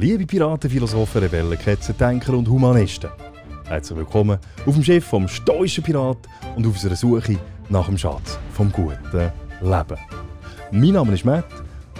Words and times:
Liebe 0.00 0.24
Piraten, 0.24 0.70
Philosophen, 0.70 1.20
Rebellen, 1.20 1.58
Ketzer, 1.58 1.92
Denker 1.92 2.32
und 2.32 2.48
Humanisten. 2.48 3.10
Herzlich 3.66 3.98
willkommen 3.98 4.38
auf 4.64 4.72
dem 4.72 4.82
Schiff 4.82 5.04
vom 5.04 5.28
stoischen 5.28 5.84
Pirat 5.84 6.26
und 6.56 6.66
auf 6.66 6.72
unserer 6.72 6.96
Suche 6.96 7.38
nach 7.68 7.84
dem 7.84 7.98
Schatz 7.98 8.38
vom 8.54 8.72
guten 8.72 9.30
Leben. 9.60 9.98
Mein 10.72 10.92
Name 10.94 11.12
ist 11.12 11.26
Matt 11.26 11.44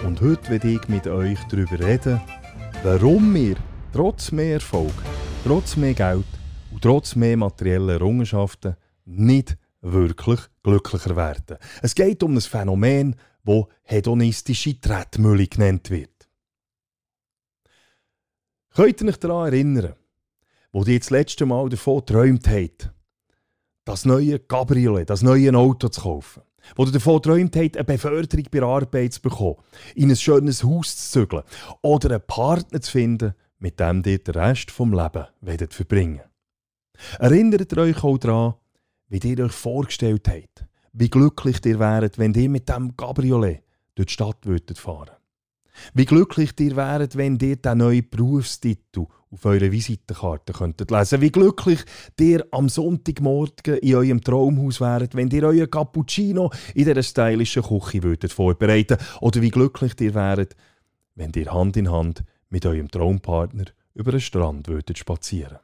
und 0.03 0.19
heute 0.19 0.49
werde 0.49 0.69
ich 0.69 0.87
mit 0.87 1.05
euch 1.05 1.37
darüber 1.51 1.79
reden, 1.79 2.19
warum 2.81 3.35
wir 3.35 3.57
trotz 3.93 4.31
mehr 4.31 4.55
Erfolg, 4.55 4.93
trotz 5.43 5.75
mehr 5.75 5.93
Geld 5.93 6.25
und 6.71 6.81
trotz 6.81 7.15
mehr 7.15 7.37
materieller 7.37 7.93
Errungenschaften 7.93 8.77
nicht 9.05 9.57
wirklich 9.81 10.39
glücklicher 10.63 11.15
werden. 11.15 11.57
Es 11.83 11.93
geht 11.93 12.23
um 12.23 12.33
ein 12.33 12.41
Phänomen, 12.41 13.15
das 13.45 13.65
hedonistische 13.83 14.81
Tretmühle 14.81 15.45
genannt 15.45 15.91
wird. 15.91 16.20
Könnt 18.73 19.01
ihr 19.01 19.09
euch 19.09 19.17
daran 19.17 19.51
erinnern, 19.51 19.95
wo 20.71 20.83
ihr 20.85 20.97
das 20.97 21.09
letzte 21.09 21.45
Mal 21.45 21.67
davon 21.67 21.99
geträumt 21.99 22.47
habt, 22.47 22.89
das 23.83 24.05
neue 24.05 24.39
Cabriolet, 24.39 25.09
das 25.09 25.23
neue 25.23 25.53
Auto 25.53 25.89
zu 25.89 26.01
kaufen? 26.01 26.43
Wo 26.77 26.85
ihr 26.85 26.91
davon 26.93 27.15
geträumt 27.15 27.55
habt, 27.57 27.75
eine 27.75 27.83
Beförderung 27.83 28.45
bei 28.49 28.61
Arbeit 28.61 29.11
zu 29.11 29.21
bekommen, 29.21 29.57
in 29.93 30.09
ein 30.09 30.15
schönes 30.15 30.63
Haus 30.63 30.95
zu 30.95 31.19
zügeln 31.19 31.43
oder 31.81 32.11
einen 32.11 32.21
Partner 32.25 32.79
zu 32.79 32.91
finden, 32.91 33.33
mit 33.59 33.77
dem 33.77 34.03
ihr 34.05 34.19
den 34.19 34.35
Rest 34.35 34.71
vom 34.71 34.93
Leben 34.93 35.25
werdet 35.41 35.73
verbringen 35.73 36.21
Erinnert 37.19 37.73
ihr 37.73 37.77
euch 37.77 38.03
auch 38.03 38.17
daran, 38.19 38.53
wie 39.09 39.17
ihr 39.17 39.43
euch 39.43 39.51
vorgestellt 39.51 40.29
habt, 40.29 40.65
wie 40.93 41.09
glücklich 41.09 41.65
ihr 41.65 41.79
wäret, 41.79 42.17
wenn 42.17 42.33
ihr 42.35 42.49
mit 42.49 42.69
dem 42.69 42.95
Cabriolet 42.95 43.63
durch 43.95 44.07
die 44.07 44.13
Stadt 44.13 44.45
würdet 44.45 44.77
fahren 44.77 45.20
wie 45.93 46.05
glücklich 46.05 46.51
ihr 46.59 46.75
wäret, 46.75 47.15
wenn 47.15 47.37
ihr 47.39 47.55
den 47.55 47.77
neuen 47.77 48.09
Berufstitel 48.09 49.05
auf 49.31 49.45
eurer 49.45 49.71
Visitenkarte 49.71 50.53
könntet 50.53 50.91
lesen. 50.91 51.21
Wie 51.21 51.31
glücklich 51.31 51.79
ihr 52.19 52.45
am 52.51 52.67
Sonntagmorgen 52.67 53.77
in 53.77 53.95
eurem 53.95 54.21
Traumhaus 54.21 54.81
wäret, 54.81 55.15
wenn 55.15 55.29
ihr 55.29 55.43
euren 55.43 55.69
Cappuccino 55.69 56.51
in 56.75 56.85
dieser 56.85 57.01
stylischen 57.01 57.63
Küche 57.63 58.03
würdet 58.03 58.33
vorbereiten 58.33 58.97
Oder 59.21 59.41
wie 59.41 59.49
glücklich 59.49 59.99
ihr 60.01 60.13
wäret, 60.13 60.55
wenn 61.15 61.31
ihr 61.35 61.53
Hand 61.53 61.77
in 61.77 61.91
Hand 61.91 62.23
mit 62.49 62.65
eurem 62.65 62.91
Traumpartner 62.91 63.65
über 63.93 64.11
den 64.11 64.21
Strand 64.21 64.67
würdet 64.67 64.97
spazieren. 64.97 65.59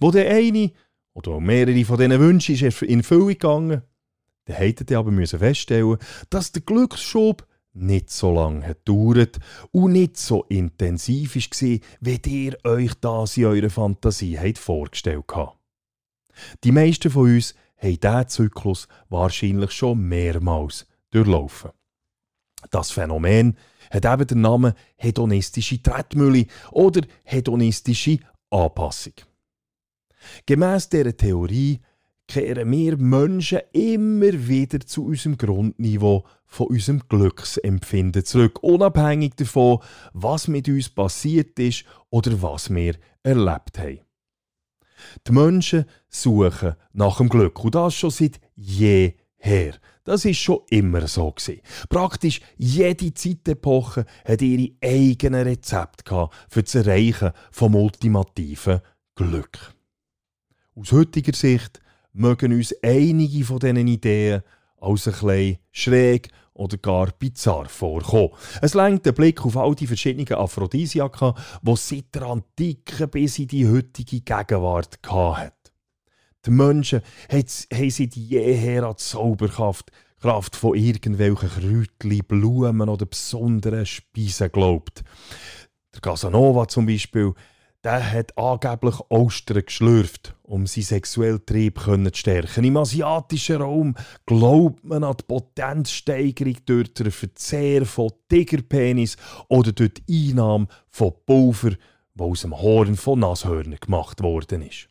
Wo 0.00 0.10
der 0.10 0.30
eine 0.30 0.72
oder 1.12 1.40
mehrere 1.40 1.84
von 1.84 1.98
diesen 1.98 2.20
Wünschen 2.20 2.72
in 2.82 3.02
Fülle 3.02 3.26
gegangen, 3.26 3.82
dann 4.44 4.56
hättet 4.56 4.90
ihr 4.90 4.98
aber 4.98 5.26
feststellen 5.26 5.98
dass 6.30 6.52
der 6.52 6.62
Glücksschub 6.62 7.46
nicht 7.76 8.10
so 8.10 8.32
lange 8.32 8.66
gedauert 8.66 9.38
und 9.72 9.92
nicht 9.92 10.16
so 10.16 10.44
intensiv 10.44 11.36
war, 11.36 11.78
wie 12.00 12.20
ihr 12.26 12.58
euch 12.64 12.94
das 13.00 13.36
in 13.36 13.44
eurer 13.44 13.70
Fantasie 13.70 14.38
habt 14.38 14.58
vorgestellt 14.58 15.24
habt. 15.32 15.58
Die 16.64 16.72
meisten 16.72 17.10
von 17.10 17.34
uns 17.34 17.54
haben 17.76 18.00
diesen 18.00 18.28
Zyklus 18.28 18.88
wahrscheinlich 19.08 19.72
schon 19.72 20.00
mehrmals 20.08 20.86
durchlaufen. 21.10 21.70
Das 22.70 22.90
Phänomen 22.90 23.56
hat 23.90 24.04
eben 24.04 24.26
den 24.26 24.40
Namen 24.40 24.72
hedonistische 24.96 25.82
Tretmühle 25.82 26.46
oder 26.72 27.02
hedonistische 27.24 28.18
Anpassung. 28.50 29.14
Gemäss 30.46 30.88
dieser 30.88 31.16
Theorie 31.16 31.80
kehren 32.28 32.70
wir 32.70 32.96
Menschen 32.96 33.60
immer 33.72 34.48
wieder 34.48 34.80
zu 34.80 35.06
unserem 35.06 35.36
Grundniveau 35.36 36.24
von 36.46 36.68
unserem 36.68 37.02
Glücksempfinden 37.08 38.24
zurück, 38.24 38.62
unabhängig 38.62 39.34
davon, 39.36 39.78
was 40.12 40.48
mit 40.48 40.68
uns 40.68 40.88
passiert 40.88 41.58
ist 41.58 41.84
oder 42.10 42.42
was 42.42 42.70
wir 42.70 42.94
erlebt 43.22 43.78
haben. 43.78 44.00
Die 45.26 45.32
Menschen 45.32 45.84
suchen 46.08 46.74
nach 46.92 47.18
dem 47.18 47.28
Glück 47.28 47.62
und 47.64 47.74
das 47.74 47.94
schon 47.94 48.10
seit 48.10 48.40
jeher. 48.54 49.74
Das 50.04 50.24
ist 50.24 50.38
schon 50.38 50.60
immer 50.70 51.06
so 51.08 51.32
gewesen. 51.32 51.60
Praktisch 51.88 52.40
jede 52.56 53.12
Zeitepoche 53.12 54.06
hat 54.24 54.40
ihre 54.40 54.72
eigenen 54.82 55.42
Rezepte 55.42 56.28
für 56.48 56.62
das 56.62 56.74
Erreichen 56.74 57.32
vom 57.50 57.74
ultimativen 57.74 58.80
Glück. 59.16 59.74
Aus 60.76 60.92
heutiger 60.92 61.34
Sicht 61.34 61.80
mögen 62.16 62.52
uns 62.52 62.74
einige 62.82 63.44
von 63.44 63.58
diesen 63.58 63.88
Ideen 63.88 64.42
als 64.80 65.06
ein 65.06 65.12
bisschen 65.12 65.58
schräg 65.72 66.28
oder 66.54 66.78
gar 66.78 67.10
bizarr 67.18 67.68
vorkommen. 67.68 68.30
Es 68.62 68.74
lenkt 68.74 69.06
den 69.06 69.14
Blick 69.14 69.44
auf 69.44 69.56
all 69.56 69.74
die 69.74 69.86
verschiedenen 69.86 70.32
Aphrodisiaka, 70.32 71.34
die 71.62 71.76
seit 71.76 72.14
der 72.14 72.22
Antike 72.22 73.08
bis 73.08 73.38
in 73.38 73.48
die 73.48 73.68
heutige 73.68 74.20
Gegenwart 74.20 74.98
hatten. 75.06 75.52
Die 76.46 76.50
Menschen 76.50 77.02
haben 77.30 77.90
seit 77.90 78.16
jeher 78.16 78.84
an 78.84 78.94
die 78.98 79.02
Zauberkraft 79.02 79.90
Kraft 80.20 80.56
von 80.56 80.74
irgendwelchen 80.74 81.50
Kräutchen, 81.50 82.24
Blumen 82.26 82.88
oder 82.88 83.06
besonderen 83.06 83.84
Speisen 83.84 84.46
geglaubt. 84.46 85.04
Der 85.94 86.00
Casanova 86.00 86.66
zum 86.68 86.86
Beispiel 86.86 87.34
der 87.86 88.12
hat 88.12 88.36
angeblich 88.36 88.96
Austern 89.10 89.64
geschlürft, 89.64 90.34
um 90.42 90.66
seinen 90.66 90.82
sexuellen 90.82 91.46
Trieb 91.46 91.78
zu 91.78 92.10
stärken. 92.14 92.64
Im 92.64 92.76
asiatischen 92.78 93.62
Raum 93.62 93.94
glaubt 94.26 94.84
man 94.84 95.04
an 95.04 95.14
die 95.16 95.22
Potenzsteigerung 95.22 96.56
durch 96.66 96.92
den 96.94 97.12
Verzehr 97.12 97.86
von 97.86 98.10
Tigerpenis 98.28 99.16
oder 99.48 99.70
durch 99.70 99.94
die 99.94 100.30
Einnahme 100.30 100.66
von 100.90 101.12
Pulver, 101.24 101.76
das 102.16 102.26
aus 102.26 102.40
dem 102.40 102.60
Horn 102.60 102.96
von 102.96 103.20
Nashörnern 103.20 103.78
gemacht 103.78 104.20
worden 104.20 104.62
ist. 104.62 104.88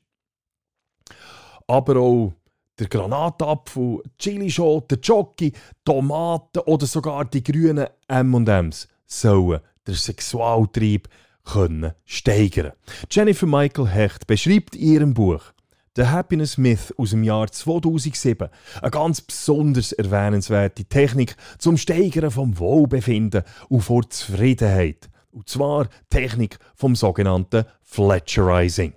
Aber 1.68 1.98
auch 1.98 2.32
der 2.80 2.88
Granatapfel, 2.88 4.04
Chilischote, 4.18 5.00
Jockey, 5.04 5.52
Tomaten 5.84 6.60
oder 6.60 6.86
sogar 6.86 7.26
die 7.26 7.44
grünen 7.44 7.88
M&M's 8.08 8.88
sollen 9.06 9.60
den 9.86 9.96
Sexualtrieb 9.96 11.10
können 11.46 11.94
steigern. 12.06 12.74
Jennifer 13.10 13.46
Michael 13.46 13.88
Hecht 13.88 14.28
beschreibt 14.28 14.76
in 14.76 14.82
ihrem 14.82 15.14
Buch 15.14 15.42
The 15.96 16.08
Happiness 16.08 16.58
Myth 16.58 16.94
aus 16.98 17.12
dem 17.12 17.24
Jahr 17.24 17.50
2007 17.50 18.50
eine 18.82 18.92
ganz 18.92 19.22
besonders 19.22 19.94
erwähnenswerte 19.94 20.84
Technik 20.84 21.38
zum 21.58 21.78
Steigern 21.78 22.32
vom 22.32 22.60
Wohlbefinden 22.60 23.44
und 23.70 23.82
vor 23.82 24.10
Zufriedenheit. 24.10 25.10
Und 25.32 25.48
zwar 25.48 25.88
Technik 26.10 26.60
vom 26.76 26.96
sogenannten 26.96 27.64
Fletcherizing. 27.82 28.94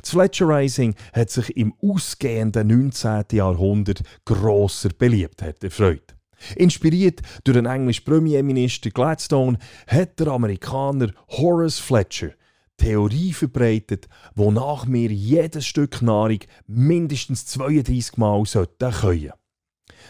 Das 0.00 0.10
Fletcherizing 0.10 0.94
hat 1.12 1.30
sich 1.30 1.54
im 1.56 1.74
ausgehenden 1.82 2.68
19. 2.68 3.24
Jahrhundert 3.32 4.02
grosser 4.24 4.90
Beliebtheit 4.90 5.62
erfreut. 5.62 6.17
Inspiriert 6.56 7.20
durch 7.44 7.56
den 7.56 7.66
englischen 7.66 8.04
Premierminister 8.04 8.90
Gladstone 8.90 9.58
hat 9.86 10.20
der 10.20 10.28
Amerikaner 10.28 11.12
Horace 11.30 11.78
Fletcher 11.78 12.30
Theorie 12.76 13.32
verbreitet, 13.32 14.08
wonach 14.36 14.86
wir 14.86 15.10
jedes 15.10 15.66
Stück 15.66 16.00
Nahrung 16.00 16.38
mindestens 16.68 17.44
32 17.46 18.16
Mal 18.16 18.44
können 18.44 18.68
können. 18.78 19.32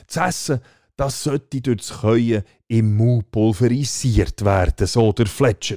Das 0.07 0.17
Essen 0.17 0.61
das 0.99 1.23
sollte 1.23 1.61
durch 1.61 1.77
das 1.77 2.01
Können 2.01 2.43
im 2.67 2.97
Mund 2.97 3.31
pulverisiert 3.31 4.45
werden, 4.45 4.87
so 4.89 5.13
der 5.13 5.27
Fletcher. 5.27 5.77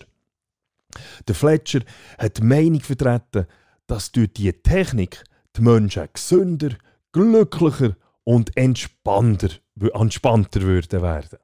Der 1.27 1.35
Fletcher 1.35 1.81
hat 2.17 2.39
die 2.39 2.43
Meinung 2.43 2.81
vertreten, 2.81 3.45
dass 3.85 4.11
durch 4.11 4.33
diese 4.33 4.63
Technik 4.63 5.23
die 5.55 5.61
Menschen 5.61 6.09
gesünder, 6.11 6.71
glücklicher 7.11 7.95
und 8.23 8.55
entspannter, 8.55 9.49
entspannter 9.93 10.61
würden 10.61 11.01
werden. 11.01 11.39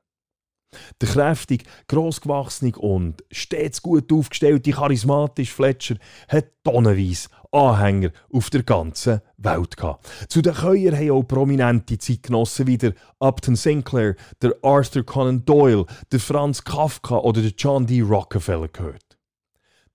Der 1.01 1.09
kräftig, 1.09 1.63
grossgewachsene 1.87 2.77
und 2.77 3.23
stets 3.31 3.81
gut 3.81 4.11
aufgestellte, 4.11 4.71
charismatische 4.71 5.53
Fletcher 5.53 5.95
hat 6.27 6.51
tonnenweise 6.63 7.29
Anhänger 7.51 8.11
auf 8.31 8.49
der 8.49 8.63
ganzen 8.63 9.21
Welt 9.37 9.77
gehabt. 9.77 10.09
Zu 10.27 10.41
den 10.41 10.53
Käuern 10.53 10.95
haben 10.95 11.11
auch 11.11 11.23
prominente 11.23 11.97
Zeitgenossen 11.97 12.67
wie 12.67 12.77
der 12.77 12.93
Upton 13.19 13.55
Sinclair, 13.55 14.15
der 14.41 14.55
Arthur 14.61 15.05
Conan 15.05 15.45
Doyle, 15.45 15.85
der 16.11 16.19
Franz 16.19 16.63
Kafka 16.63 17.17
oder 17.17 17.41
der 17.41 17.53
John 17.57 17.87
D. 17.87 18.01
Rockefeller 18.01 18.67
gehört. 18.67 19.06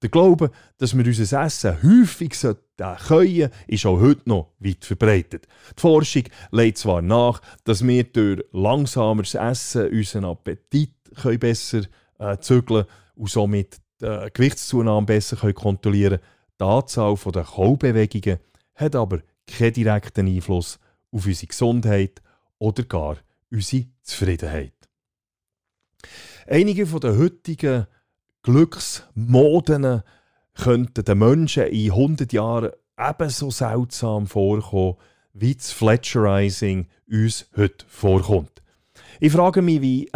Der 0.03 0.09
Glaube, 0.09 0.51
dass 0.79 0.97
wir 0.97 1.07
unser 1.07 1.45
Essen 1.45 1.81
häufig 1.83 2.33
können, 3.07 3.51
ist 3.69 3.87
auch 3.87 4.01
heute 4.01 4.29
noch 4.29 4.51
weit 4.59 4.85
verbreitet. 4.85 5.47
Die 5.77 5.81
Forschung 5.81 6.25
legt 6.51 6.79
zwar 6.79 7.01
nach, 7.01 7.41
dass 7.63 7.87
wir 7.87 8.03
durch 8.03 8.43
langsameres 8.51 9.37
Essen 9.37 9.91
unseren 9.91 10.25
Appetit 10.25 10.91
besser 11.39 11.83
äh, 12.19 12.37
zügeln 12.39 12.85
und 13.15 13.31
somit 13.31 13.77
die 14.01 14.29
Gewichtszunahme 14.35 15.07
besser 15.07 15.37
können 15.37 15.55
kontrollieren 15.55 16.19
können. 16.19 16.23
Die 16.61 16.65
Anzahl 16.65 17.15
der 17.33 17.45
Kaubewegungen 17.45 18.39
hat 18.75 18.97
aber 18.97 19.21
keinen 19.47 19.73
direkten 19.73 20.27
Einfluss 20.27 20.81
auf 21.13 21.27
unsere 21.27 21.47
Gesundheit 21.47 22.21
oder 22.59 22.83
gar 22.83 23.19
unsere 23.51 23.87
Zufriedenheit. 24.03 24.73
Einige 26.47 26.87
der 26.87 27.17
heutigen 27.17 27.87
Glücksmoden 28.43 30.03
könnten 30.55 31.05
den 31.05 31.19
Menschen 31.19 31.65
in 31.65 31.93
100 31.93 32.33
Jahren 32.33 32.73
ebenso 32.99 33.51
seltsam 33.51 34.27
vorkommen, 34.27 34.97
wie 35.33 35.55
das 35.55 35.73
Fletcherizing 35.73 36.89
uns 37.09 37.47
heute 37.57 37.85
vorkommt. 37.89 38.63
Ich 39.21 39.33
frage 39.33 39.63
mich, 39.63 39.81
wie 39.81 40.11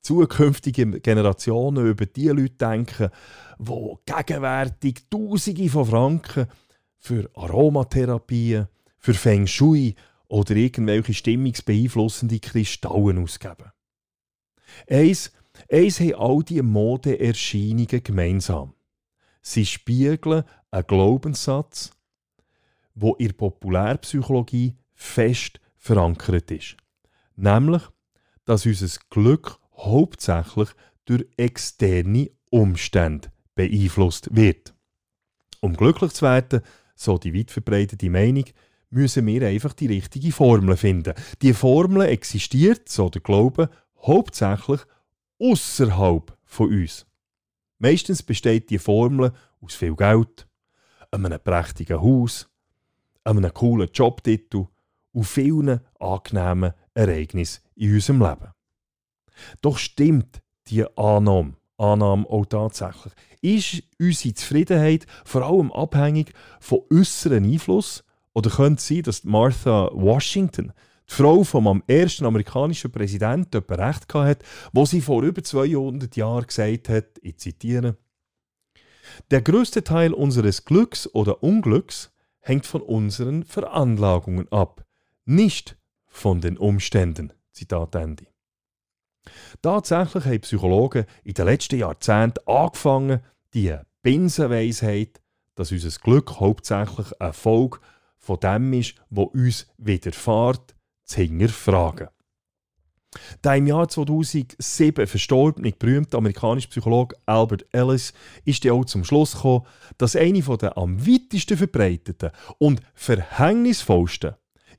zukünftige 0.00 1.00
Generationen 1.00 1.86
über 1.86 2.06
die 2.06 2.28
Leute 2.28 2.50
denken, 2.50 3.10
die 3.58 3.94
gegenwärtig 4.06 5.06
Tausende 5.10 5.68
von 5.68 5.86
Franken 5.86 6.46
für 6.98 7.28
Aromatherapien, 7.34 8.68
für 8.98 9.14
Feng 9.14 9.46
Shui 9.46 9.94
oder 10.28 10.56
irgendwelche 10.56 11.14
stimmungsbeeinflussende 11.14 12.38
Kristallen 12.40 13.22
ausgeben. 13.22 13.72
Eins, 14.88 15.32
eins 15.74 16.00
haben 16.00 16.14
all 16.14 16.42
diese 16.42 16.62
Modeerscheinungen 16.62 18.02
gemeinsam. 18.02 18.74
Sie 19.42 19.66
spiegeln 19.66 20.44
einen 20.70 20.86
Glaubenssatz, 20.86 21.90
wo 22.94 23.14
in 23.14 23.28
der 23.28 23.34
Populärpsychologie 23.34 24.76
fest 24.92 25.60
verankert 25.76 26.50
ist. 26.50 26.76
Nämlich, 27.36 27.82
dass 28.44 28.66
unser 28.66 28.98
Glück 29.10 29.58
hauptsächlich 29.76 30.70
durch 31.04 31.26
externe 31.36 32.30
Umstände 32.50 33.30
beeinflusst 33.54 34.34
wird. 34.34 34.74
Um 35.60 35.76
glücklich 35.76 36.12
zu 36.12 36.24
werden, 36.24 36.62
so 36.94 37.18
die 37.18 37.34
weit 37.34 37.50
verbreitete 37.50 38.08
Meinung, 38.08 38.44
müssen 38.90 39.26
wir 39.26 39.46
einfach 39.46 39.72
die 39.72 39.88
richtige 39.88 40.30
Formel 40.30 40.76
finden. 40.76 41.14
Die 41.42 41.52
Formel 41.52 42.02
existiert, 42.02 42.88
so 42.88 43.10
der 43.10 43.22
Glaube, 43.22 43.68
hauptsächlich 44.00 44.80
außerhalb 45.40 46.36
von 46.44 46.68
uns. 46.68 47.06
Meistens 47.78 48.22
besteht 48.22 48.70
die 48.70 48.78
Formel 48.78 49.32
aus 49.60 49.74
viel 49.74 49.96
Geld, 49.96 50.46
einem 51.10 51.38
prächtigen 51.42 52.00
Haus, 52.00 52.48
einem 53.24 53.52
coolen 53.52 53.90
Jobtitel 53.92 54.66
und 55.12 55.24
vielen 55.24 55.80
angenehmen 55.98 56.72
Ereignissen 56.94 57.62
in 57.76 57.94
unserem 57.94 58.20
Leben. 58.20 58.52
Doch 59.60 59.78
stimmt 59.78 60.42
die 60.68 60.84
Annahme, 60.96 61.54
Annahme 61.76 62.26
auch 62.28 62.46
tatsächlich? 62.46 63.12
Ist 63.40 63.82
unsere 63.98 64.34
Zufriedenheit 64.34 65.06
vor 65.24 65.42
allem 65.42 65.72
abhängig 65.72 66.32
von 66.60 66.80
äußeren 66.90 67.44
Einfluss? 67.44 68.04
Oder 68.32 68.50
könnte 68.50 68.80
es 68.80 68.88
sein, 68.88 69.02
dass 69.02 69.24
Martha 69.24 69.90
Washington, 69.92 70.72
die 71.08 71.14
Frau 71.14 71.44
vom 71.44 71.82
ersten 71.86 72.24
amerikanischen 72.24 72.90
Präsidenten, 72.90 73.62
recht 73.68 74.12
hatte, 74.14 74.44
wo 74.72 74.86
sie 74.86 75.00
vor 75.00 75.22
über 75.22 75.42
200 75.42 76.16
Jahren 76.16 76.46
gesagt 76.46 76.88
hat, 76.88 77.06
ich 77.22 77.38
zitiere, 77.38 77.96
der 79.30 79.42
größte 79.42 79.84
Teil 79.84 80.12
unseres 80.12 80.64
Glücks 80.64 81.12
oder 81.12 81.42
Unglücks 81.42 82.10
hängt 82.40 82.66
von 82.66 82.82
unseren 82.82 83.44
Veranlagungen 83.44 84.50
ab, 84.50 84.84
nicht 85.24 85.76
von 86.06 86.40
den 86.40 86.58
Umständen. 86.58 87.32
Zitat 87.52 87.94
Ende. 87.94 88.26
Tatsächlich 89.62 90.24
haben 90.24 90.40
Psychologen 90.40 91.06
in 91.22 91.34
den 91.34 91.46
letzten 91.46 91.78
Jahrzehnten 91.78 92.46
angefangen, 92.46 93.20
die 93.54 93.74
Binsenweisheit, 94.02 95.22
dass 95.54 95.72
unser 95.72 95.98
Glück 96.00 96.40
hauptsächlich 96.40 97.20
eine 97.20 97.32
Folge 97.32 97.78
von 98.18 98.40
dem 98.40 98.72
ist, 98.72 98.96
was 99.10 99.28
uns 99.32 99.66
widerfährt, 99.78 100.73
zu 101.04 101.20
hinterfragen. 101.20 102.08
Der 103.44 103.56
im 103.56 103.66
Jahr 103.66 103.88
2007 103.88 105.06
verstorbene 105.06 105.72
berühmte 105.72 106.16
amerikanische 106.16 106.68
Psychologe 106.68 107.16
Albert 107.26 107.64
Ellis 107.72 108.12
ist 108.44 108.68
auch 108.68 108.84
zum 108.84 109.04
Schluss 109.04 109.34
gekommen, 109.34 109.66
dass 109.98 110.16
eine 110.16 110.40
der 110.40 110.76
am 110.76 111.06
weitesten 111.06 111.56
verbreiteten 111.56 112.30
und 112.58 112.80
verhängnisvollsten 112.94 114.34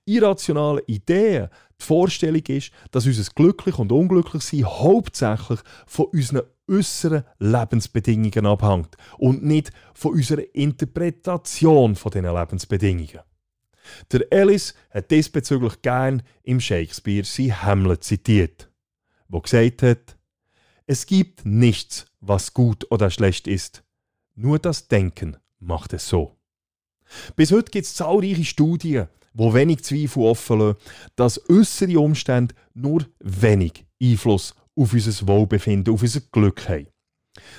irrationalen 0.05 0.83
Ideen 0.87 1.49
die 1.79 1.83
Vorstellung 1.83 2.43
ist, 2.47 2.71
dass 2.91 3.05
unser 3.05 3.31
Glücklich 3.33 3.77
und 3.79 3.91
Unglücklichsein 3.91 4.65
hauptsächlich 4.65 5.59
von 5.85 6.05
unseren 6.05 6.43
äußeren 6.69 7.23
Lebensbedingungen 7.39 8.45
abhängt 8.45 8.95
und 9.17 9.43
nicht 9.43 9.71
von 9.93 10.13
unserer 10.13 10.43
Interpretation 10.53 11.95
von 11.95 12.11
diesen 12.11 12.33
Lebensbedingungen. 12.33 13.19
Der 14.11 14.31
Ellis 14.31 14.73
hat 14.89 15.11
diesbezüglich 15.11 15.81
gern 15.81 16.23
im 16.43 16.59
Shakespeare 16.59 17.25
sein 17.25 17.61
Hamlet 17.61 18.03
zitiert, 18.03 18.69
wo 19.27 19.41
gesagt 19.41 19.83
hat, 19.83 20.17
es 20.87 21.05
gibt 21.05 21.45
nichts, 21.45 22.05
was 22.19 22.53
gut 22.53 22.89
oder 22.91 23.09
schlecht 23.09 23.47
ist, 23.47 23.83
nur 24.35 24.59
das 24.59 24.87
Denken 24.87 25.37
macht 25.59 25.93
es 25.93 26.07
so. 26.07 26.37
Bis 27.35 27.51
heute 27.51 27.71
gibt 27.71 27.85
es 27.85 27.95
zahlreiche 27.95 28.43
Studien, 28.43 29.07
wo 29.33 29.53
wenig 29.53 29.83
Zweifel 29.83 30.23
offen 30.23 30.59
lassen, 30.59 30.79
dass 31.15 31.49
äußere 31.49 31.99
Umstände 31.99 32.55
nur 32.73 33.05
wenig 33.19 33.85
Einfluss 34.01 34.55
auf 34.75 34.93
unser 34.93 35.27
Wohlbefinden, 35.27 35.93
auf 35.93 36.01
unser 36.01 36.21
Glück 36.31 36.67
haben. 36.69 36.87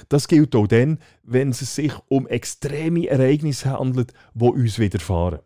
Das 0.08 0.26
gilt 0.26 0.55
auch 0.56 0.67
dann, 0.67 0.99
wenn 1.22 1.50
es 1.50 1.75
sich 1.75 1.93
um 2.08 2.26
extreme 2.26 3.08
Ereignisse 3.08 3.70
handelt, 3.70 4.12
die 4.34 4.44
uns 4.44 4.79
widerfahren. 4.79 5.40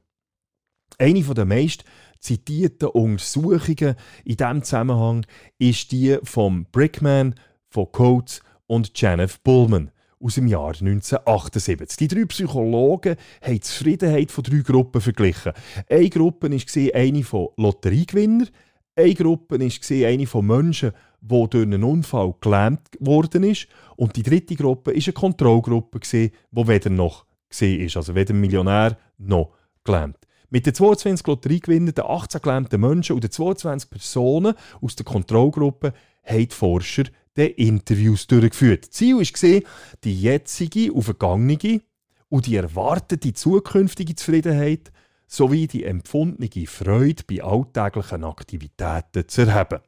Eine 0.98 1.22
der 1.22 1.44
meist 1.44 1.84
zitierten 2.20 2.88
Untersuchungen 2.88 3.94
in 4.24 4.36
diesem 4.36 4.62
Zusammenhang 4.62 5.26
ist 5.58 5.92
die 5.92 6.18
von 6.22 6.66
Brickman, 6.70 7.34
von 7.68 7.90
Coates 7.92 8.42
und 8.66 8.98
Janet 9.00 9.42
Bullman 9.42 9.90
aus 10.22 10.34
dem 10.34 10.46
Jahr 10.46 10.68
1978. 10.68 11.96
Die 11.96 12.08
drei 12.08 12.24
Psychologen 12.26 13.16
haben 13.42 13.54
die 13.54 13.60
Zufriedenheit 13.60 14.30
von 14.30 14.44
drei 14.44 14.58
Gruppen 14.58 15.00
verglichen. 15.00 15.52
Eine 15.88 16.10
Gruppe 16.10 16.50
war 16.50 16.94
eine 16.94 17.24
von 17.24 17.48
Lotteriegewinnern, 17.56 18.48
eine 18.96 19.14
Gruppe 19.14 19.58
war 19.58 20.08
eine 20.08 20.26
von 20.26 20.46
Menschen, 20.46 20.92
die 21.22 21.48
durch 21.48 21.62
einen 21.62 21.84
Unfall 21.84 22.34
gelähmt 22.40 22.82
worden 22.98 23.44
ist. 23.44 23.66
Und 23.96 24.16
die 24.16 24.22
dritte 24.22 24.56
Gruppe 24.56 24.90
war 24.90 25.02
eine 25.02 25.12
Kontrollgruppe, 25.12 26.00
die 26.00 26.32
weder 26.52 26.90
noch 26.90 27.24
war, 27.58 27.96
also 27.96 28.14
weder 28.14 28.34
Millionär 28.34 28.98
noch 29.18 29.52
gelähmt. 29.84 30.18
Mit 30.52 30.66
den 30.66 30.74
22 30.74 31.26
Lotteriegewinnern, 31.28 31.94
den 31.94 32.04
18 32.04 32.42
gelähmten 32.42 32.80
Menschen 32.80 33.14
und 33.14 33.22
den 33.22 33.30
22 33.30 33.88
Personen 33.88 34.54
aus 34.80 34.96
der 34.96 35.06
Kontrollgruppe 35.06 35.92
haben 36.24 36.48
die 36.48 36.54
Forscher 36.54 37.04
den 37.36 37.52
Interviews 37.52 38.26
durchgeführt. 38.26 38.86
Ziel 38.86 39.18
war, 39.18 39.60
die 40.02 40.20
jetzige 40.20 40.92
und 40.92 41.04
vergangene 41.04 41.82
und 42.28 42.46
die 42.46 42.56
erwartete 42.56 43.32
zukünftige 43.32 44.16
Zufriedenheit 44.16 44.90
sowie 45.28 45.68
die 45.68 45.84
empfundene 45.84 46.66
Freude 46.66 47.22
bei 47.28 47.44
alltäglichen 47.44 48.24
Aktivitäten 48.24 49.28
zu 49.28 49.42
erheben. 49.42 49.78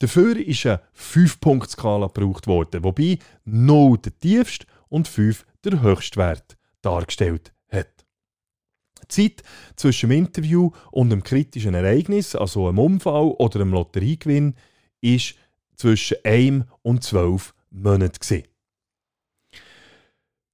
Dafür 0.00 0.36
ist 0.36 0.66
eine 0.66 0.80
5-Punkt-Skala 0.98 2.08
gebraucht 2.08 2.48
worden, 2.48 2.82
wobei 2.82 3.20
0 3.44 3.98
der 3.98 4.18
tiefste 4.18 4.66
und 4.88 5.06
5 5.06 5.46
der 5.64 5.80
höchste 5.80 6.18
Wert 6.18 6.56
dargestellt 6.82 7.52
Zeit 9.10 9.42
zwischen 9.76 10.10
dem 10.10 10.18
Interview 10.18 10.70
und 10.90 11.10
dem 11.10 11.22
kritischen 11.22 11.74
Ereignis, 11.74 12.34
also 12.34 12.68
einem 12.68 12.78
Unfall 12.78 13.34
oder 13.38 13.60
einem 13.60 13.72
Lotteriegewinn, 13.72 14.54
ist 15.00 15.34
zwischen 15.76 16.18
1 16.24 16.64
und 16.82 17.04
12 17.04 17.54
Monaten. 17.70 18.44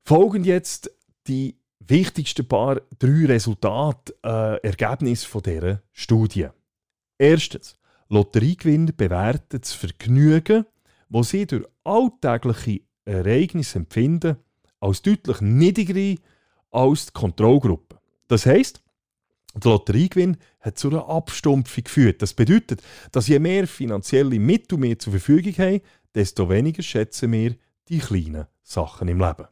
Folgen 0.04 0.44
jetzt 0.44 0.90
die 1.26 1.56
wichtigsten 1.80 2.46
paar 2.46 2.80
drei 2.98 3.26
Resultate, 3.26 4.14
äh, 4.24 4.60
Ergebnisse 4.66 5.26
von 5.26 5.42
dieser 5.42 5.82
Studie. 5.92 6.48
Erstens, 7.18 7.76
Lotteriegewinner 8.08 8.92
bewerten 8.92 9.60
das 9.60 9.72
Vergnügen, 9.72 10.64
das 11.08 11.30
sie 11.30 11.46
durch 11.46 11.64
alltägliche 11.84 12.82
Ereignisse 13.04 13.78
empfinden, 13.78 14.36
als 14.80 15.02
deutlich 15.02 15.40
niedriger 15.40 16.20
als 16.70 17.06
die 17.06 17.12
Kontrollgruppe. 17.12 17.85
Das 18.28 18.46
heisst, 18.46 18.82
der 19.54 19.70
Lotteriegewinn 19.70 20.36
hat 20.60 20.78
zu 20.78 20.90
einer 20.90 21.08
Abstumpfung 21.08 21.84
geführt. 21.84 22.20
Das 22.20 22.34
bedeutet, 22.34 22.82
dass 23.12 23.28
je 23.28 23.38
mehr 23.38 23.66
finanzielle 23.66 24.38
Mittel 24.38 24.82
wir 24.82 24.98
zur 24.98 25.12
Verfügung 25.12 25.54
haben, 25.54 25.80
desto 26.14 26.48
weniger 26.48 26.82
schätzen 26.82 27.32
wir 27.32 27.56
die 27.88 27.98
kleinen 27.98 28.46
Sachen 28.62 29.08
im 29.08 29.20
Leben. 29.20 29.46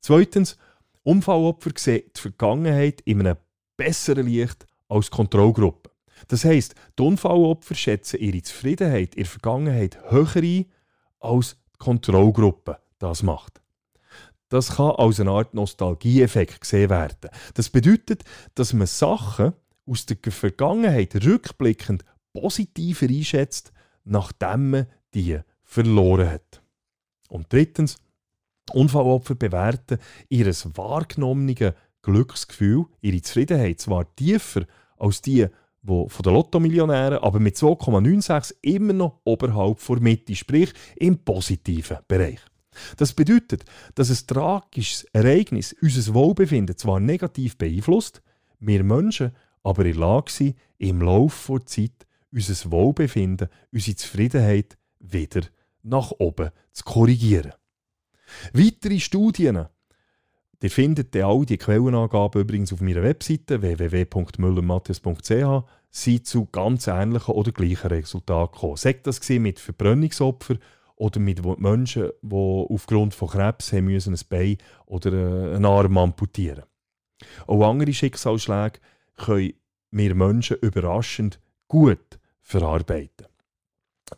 Zweitens, 0.00 0.58
Unfallopfer 1.02 1.70
sehen 1.76 2.10
die 2.16 2.20
Vergangenheit 2.20 3.00
in 3.02 3.20
einem 3.20 3.36
besseren 3.76 4.26
Licht 4.26 4.66
als 4.88 5.10
Kontrollgruppe. 5.10 5.90
Das 6.28 6.44
heisst, 6.44 6.74
die 6.98 7.02
Unfallopfer 7.02 7.74
schätzen 7.74 8.20
ihre 8.20 8.42
Zufriedenheit 8.42 9.14
in 9.14 9.22
der 9.22 9.30
Vergangenheit 9.30 9.98
höher 10.10 10.36
ein, 10.36 10.66
als 11.20 11.56
die 11.74 11.78
Kontrollgruppe 11.78 12.78
das 12.98 13.22
macht. 13.22 13.63
Das 14.54 14.76
kann 14.76 14.92
als 14.92 15.18
eine 15.18 15.32
Art 15.32 15.52
Nostalgieeffekt 15.52 16.60
gesehen 16.60 16.88
werden. 16.88 17.28
Das 17.54 17.70
bedeutet, 17.70 18.22
dass 18.54 18.72
man 18.72 18.86
Sachen 18.86 19.52
aus 19.84 20.06
der 20.06 20.16
Vergangenheit 20.30 21.16
rückblickend 21.26 22.04
positiver 22.32 23.08
einschätzt, 23.08 23.72
nachdem 24.04 24.70
man 24.70 24.86
die 25.12 25.40
verloren 25.64 26.30
hat. 26.30 26.62
Und 27.28 27.52
drittens, 27.52 27.96
Unfallopfer 28.72 29.34
bewerten 29.34 29.98
ihr 30.28 30.46
wahrgenommenes 30.46 31.72
Glücksgefühl, 32.02 32.84
ihre 33.00 33.22
Zufriedenheit 33.22 33.80
zwar 33.80 34.14
tiefer 34.14 34.66
als 34.96 35.20
die 35.20 35.48
wo 35.82 36.08
von 36.08 36.22
den 36.22 36.32
Lotto-Millionären, 36.32 37.18
aber 37.18 37.40
mit 37.40 37.56
2,96 37.56 38.54
immer 38.62 38.92
noch 38.92 39.20
oberhalb 39.24 39.80
vor 39.80 39.98
Mitte, 39.98 40.36
sprich 40.36 40.72
im 40.94 41.18
positiven 41.18 41.98
Bereich. 42.06 42.38
Das 42.96 43.12
bedeutet, 43.12 43.64
dass 43.94 44.10
ein 44.10 44.26
tragisches 44.26 45.04
Ereignis 45.12 45.74
unser 45.80 46.14
Wohlbefinden 46.14 46.76
zwar 46.76 47.00
negativ 47.00 47.56
beeinflusst, 47.56 48.22
wir 48.60 48.84
Menschen 48.84 49.32
aber 49.62 49.84
in 49.84 49.92
der 49.92 50.00
Lage 50.00 50.30
sind, 50.30 50.56
im 50.78 51.00
Laufe 51.00 51.58
der 51.58 51.66
Zeit 51.66 52.06
unser 52.30 52.70
Wohlbefinden, 52.70 53.48
unsere 53.72 53.96
Zufriedenheit 53.96 54.76
wieder 54.98 55.42
nach 55.82 56.10
oben 56.18 56.50
zu 56.72 56.84
korrigieren. 56.84 57.52
Weitere 58.52 59.00
Studien 59.00 59.66
Ihr 60.64 60.70
findet 60.70 61.14
all 61.16 61.44
die 61.44 61.58
Quellenangaben 61.58 62.40
übrigens 62.40 62.72
auf 62.72 62.80
meiner 62.80 63.02
Webseite 63.02 63.60
www.müllermatthias.ch 63.60 65.64
sind 65.90 66.26
zu 66.26 66.46
ganz 66.46 66.86
ähnlichen 66.86 67.34
oder 67.34 67.52
gleichen 67.52 67.88
Resultaten 67.88 68.54
gekommen. 68.54 68.78
Sagt 68.78 69.06
das 69.06 69.28
mit 69.28 69.60
Verbrennungsopfern 69.60 70.58
oder 70.96 71.20
mit 71.20 71.44
Menschen, 71.60 72.10
die 72.22 72.34
aufgrund 72.34 73.14
von 73.14 73.28
Krebs 73.28 73.72
haben 73.72 73.86
müssen 73.86 74.14
ein 74.14 74.20
Bein 74.28 74.58
oder 74.86 75.12
äh, 75.12 75.56
einen 75.56 75.64
Arm 75.64 75.98
amputieren 75.98 76.64
Auch 77.46 77.68
andere 77.68 77.92
Schicksalsschläge 77.92 78.80
können 79.16 79.54
wir 79.90 80.14
Menschen 80.14 80.58
überraschend 80.60 81.40
gut 81.68 82.18
verarbeiten. 82.42 83.26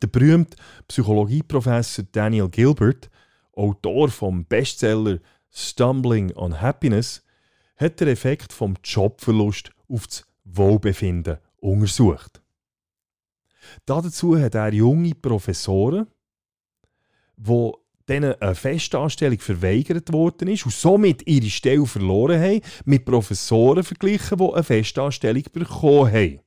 Der 0.02 0.08
berühmte 0.08 0.56
Psychologieprofessor 0.88 2.04
Daniel 2.12 2.48
Gilbert, 2.48 3.10
Autor 3.52 4.08
vom 4.08 4.44
Bestseller 4.44 5.18
Stumbling 5.50 6.34
on 6.36 6.60
Happiness, 6.60 7.22
hat 7.76 8.00
den 8.00 8.08
Effekt 8.08 8.52
vom 8.52 8.74
Jobverlust 8.82 9.70
auf 9.88 10.06
das 10.06 10.26
Wohlbefinden 10.44 11.38
untersucht. 11.56 12.42
Dazu 13.84 14.38
hat 14.38 14.54
er 14.54 14.72
junge 14.72 15.14
Professoren, 15.14 16.06
wo 17.36 17.78
denen 18.08 18.40
eine 18.40 18.54
Festanstellung 18.54 19.38
verweigert 19.38 20.12
worden 20.12 20.48
ist 20.48 20.64
und 20.64 20.74
somit 20.74 21.26
ihre 21.26 21.50
Stelle 21.50 21.86
verloren 21.86 22.40
haben, 22.40 22.60
mit 22.84 23.04
Professoren 23.04 23.82
verglichen, 23.82 24.38
die 24.38 24.52
eine 24.52 24.62
Festanstellung 24.62 25.42
bekommen 25.52 26.12
haben. 26.12 26.40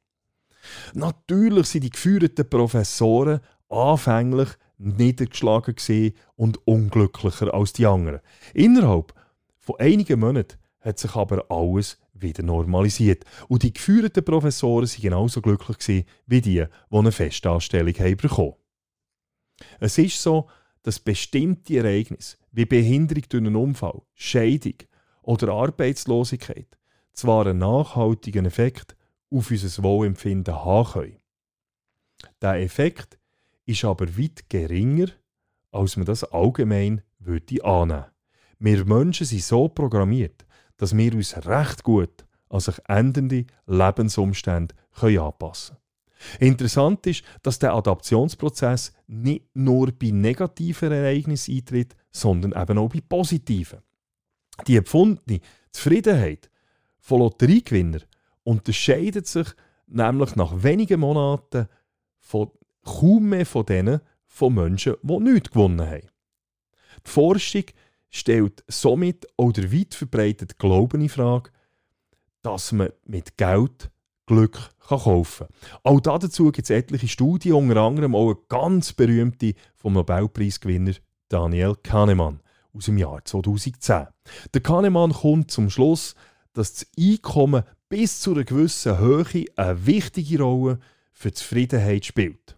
Natürlich 0.94 1.68
sind 1.68 1.84
die 1.84 1.90
geführten 1.90 2.50
Professoren 2.50 3.42
anfänglich 3.70 4.50
niedergeschlagen 4.78 6.14
und 6.36 6.66
unglücklicher 6.66 7.54
als 7.54 7.74
die 7.74 7.86
anderen. 7.86 8.22
Innerhalb 8.54 9.14
von 9.58 9.76
einigen 9.80 10.20
Monaten 10.20 10.58
hat 10.80 10.98
sich 10.98 11.16
aber 11.16 11.46
alles 11.50 11.98
wieder 12.14 12.44
normalisiert. 12.44 13.26
Und 13.48 13.64
die 13.64 13.74
geführten 13.74 14.24
Professoren 14.24 14.88
waren 14.88 15.02
genauso 15.02 15.42
glücklich 15.42 16.06
wie 16.26 16.42
die, 16.42 16.66
die 16.66 16.66
eine 16.90 17.12
Festanstellung 17.12 17.94
haben 17.94 18.18
bekommen. 18.18 18.56
Es 19.80 19.98
ist 19.98 20.22
so, 20.22 20.48
dass 20.84 21.00
bestimmte 21.00 21.78
Ereignisse 21.78 22.38
wie 22.52 22.66
Behinderung 22.66 23.24
durch 23.30 23.42
einen 23.44 23.56
Unfall, 23.56 24.02
Scheidung 24.16 24.76
oder 25.22 25.50
Arbeitslosigkeit 25.50 26.78
zwar 27.14 27.46
einen 27.46 27.60
nachhaltigen 27.60 28.46
Effekt 28.46 28.96
auf 29.32 29.52
unser 29.52 29.84
Wohlempfinden 29.84 30.56
haben 30.56 30.92
können. 30.92 31.18
Dieser 32.42 32.60
Effekt 32.60 33.20
ist 33.66 33.86
aber 33.86 34.18
weit 34.18 34.50
geringer, 34.50 35.10
als 35.72 35.98
man 35.98 36.06
das 36.06 36.24
allgemein 36.24 37.02
würde 37.20 37.64
annehmen 37.64 38.06
Wir 38.58 38.86
Menschen 38.86 39.26
sind 39.26 39.44
so 39.44 39.68
programmiert, 39.68 40.46
dass 40.78 40.98
wir 40.98 41.14
uns 41.14 41.36
recht 41.46 41.84
gut 41.84 42.26
an 42.50 42.60
sich 42.60 42.80
ändernde 42.88 43.46
Lebensumstände 43.68 44.74
anpassen 45.02 45.76
können. 45.76 45.89
Interessant 46.40 47.06
ist, 47.08 47.24
dass 47.44 47.60
der 47.60 47.74
Adaptionsprozess 47.74 48.94
nicht 49.08 49.46
nur 49.54 49.92
bei 49.92 50.12
negativen 50.12 50.92
Ereignissen 50.92 51.56
eintritt, 51.56 51.96
sondern 52.12 52.60
eben 52.62 52.78
auch 52.78 52.90
bei 52.90 53.02
positiven. 53.02 53.80
Die 54.68 54.76
empfundene 54.76 55.40
Zufriedenheit 55.72 56.50
von 57.00 57.20
Lotteriegewinnern 57.20 58.04
unterscheidet 58.44 59.28
sich 59.28 59.48
nämlich 59.88 60.36
nach 60.36 60.64
wenigen 60.64 61.00
Monaten 61.00 61.68
von 62.20 62.52
kaum 62.84 63.30
mehr 63.30 63.46
von 63.46 63.66
denen 63.66 64.02
von 64.26 64.54
Menschen, 64.54 64.96
die 65.02 65.20
nichts 65.20 65.52
gewonnen 65.52 65.88
haben. 65.88 66.10
Die 67.06 67.10
Forschung 67.10 67.64
stellt 68.10 68.64
somit 68.68 69.28
auch 69.38 69.52
der 69.52 69.72
weit 69.72 69.94
verbreitete 69.94 70.56
Glauben 70.56 71.02
in 71.02 71.10
Frage, 71.10 71.52
dass 72.42 72.72
man 72.72 72.92
mit 73.06 73.38
Geld 73.38 73.90
Glück 74.30 74.72
kann 74.88 75.00
kaufen 75.00 75.48
kann. 75.48 75.82
Auch 75.84 76.00
dazu 76.00 76.52
gibt 76.52 76.70
es 76.70 76.70
etliche 76.70 77.08
Studien, 77.08 77.54
unter 77.54 77.82
anderem 77.82 78.16
auch 78.16 78.30
eine 78.30 78.38
ganz 78.48 78.94
berühmte 78.94 79.56
vom 79.76 79.94
Nobelpreisgewinner 79.94 80.94
Daniel 81.28 81.76
Kahnemann 81.82 82.40
aus 82.74 82.86
dem 82.86 82.98
Jahr 82.98 83.24
2010. 83.26 84.08
Der 84.54 84.62
Kahnemann 84.62 85.12
kommt 85.12 85.52
zum 85.52 85.70
Schluss, 85.70 86.16
dass 86.54 86.74
das 86.74 86.88
Einkommen 86.98 87.64
bis 87.90 88.22
zu 88.22 88.34
einer 88.34 88.44
gewissen 88.44 88.98
Höhe 89.00 89.46
eine 89.56 89.86
wichtige 89.86 90.42
Rolle 90.42 90.80
für 91.12 91.30
die 91.30 91.36
Zufriedenheit 91.36 92.06
spielt. 92.06 92.56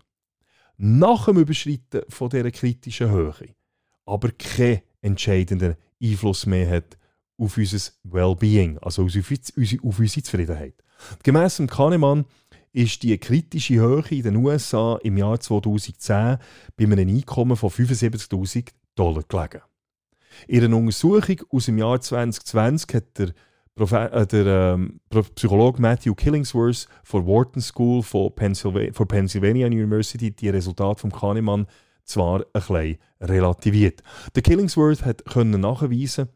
Nach 0.78 1.26
dem 1.26 1.38
Überschreiten 1.38 2.04
von 2.10 2.30
dieser 2.30 2.52
kritischen 2.52 3.10
Höhe 3.10 3.56
aber 4.06 4.32
keinen 4.32 4.82
entscheidenden 5.02 5.76
Einfluss 6.02 6.46
mehr 6.46 6.70
hat 6.70 6.98
auf 7.38 7.58
unser 7.58 7.92
Wellbeing, 8.04 8.78
also 8.80 9.04
auf 9.04 9.16
unsere 10.00 10.24
Zufriedenheit. 10.24 10.76
Gemäss 11.24 11.58
dem 11.58 11.68
Kahnemann 11.68 12.26
ist 12.74 13.04
die 13.04 13.18
kritische 13.18 13.76
Höhe 13.76 14.04
in 14.10 14.24
den 14.24 14.36
USA 14.38 14.98
im 15.04 15.18
Jahr 15.18 15.40
2010 15.40 16.38
bei 16.78 16.86
einem 16.86 17.10
Einkommen 17.10 17.58
von 17.58 17.70
75.000 17.70 18.70
Dollar 18.96 19.24
gelegen. 19.28 19.62
In 20.48 20.64
einer 20.64 20.78
Untersuchung 20.78 21.42
aus 21.50 21.66
dem 21.66 21.78
Jahr 21.78 22.00
2020 22.00 22.96
hat 22.96 23.18
der, 23.18 23.34
Profe 23.76 24.12
äh, 24.12 24.28
der 24.28 24.74
ähm, 24.76 25.00
Psychologe 25.36 25.82
Matthew 25.82 26.16
Killingsworth 26.16 26.88
von 27.04 27.26
Wharton 27.26 27.62
School 27.62 28.04
von 28.04 28.34
Pennsylvania, 28.34 28.94
von 28.94 29.08
Pennsylvania 29.08 29.68
University 29.68 30.32
die 30.32 30.50
Resultate 30.50 31.00
vom 31.00 31.12
Kahnemann 31.12 31.68
zwar 32.04 32.40
ein 32.40 32.46
bisschen 32.54 32.98
relativiert. 33.22 34.02
Der 34.36 34.44
Killingsworth 34.44 35.06
hat 35.06 35.26
können 35.26 35.62
nachweisen, 35.62 36.30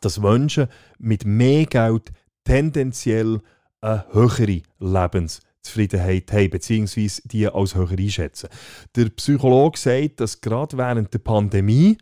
dass 0.00 0.20
Menschen 0.20 0.68
mit 0.98 1.24
mehr 1.24 1.66
Geld 1.66 2.12
tendenziell 2.44 3.40
eine 3.80 4.04
höhere 4.12 4.62
Lebenszufriedenheit 4.78 6.32
haben, 6.32 6.50
beziehungsweise 6.50 7.22
die 7.24 7.48
als 7.48 7.74
höher 7.74 7.98
einschätzen. 7.98 8.48
Der 8.96 9.06
Psychologe 9.10 9.78
sagt, 9.78 10.20
dass 10.20 10.40
gerade 10.40 10.76
während 10.78 11.12
der 11.12 11.18
Pandemie 11.18 11.98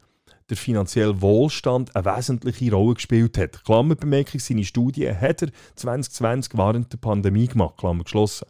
der 0.50 0.56
finanzielle 0.56 1.20
Wohlstand 1.20 1.94
eine 1.94 2.04
wesentliche 2.04 2.72
Rolle 2.72 2.94
gespielt 2.94 3.38
hat. 3.38 3.64
Klammerbemerkung, 3.64 4.40
seine 4.40 4.64
Studie 4.64 5.08
hat 5.08 5.42
er 5.42 5.50
2020 5.76 6.54
während 6.54 6.92
der 6.92 6.98
Pandemie 6.98 7.46
gemacht, 7.46 7.76
Klammer 7.78 8.04
geschlossen. 8.04 8.48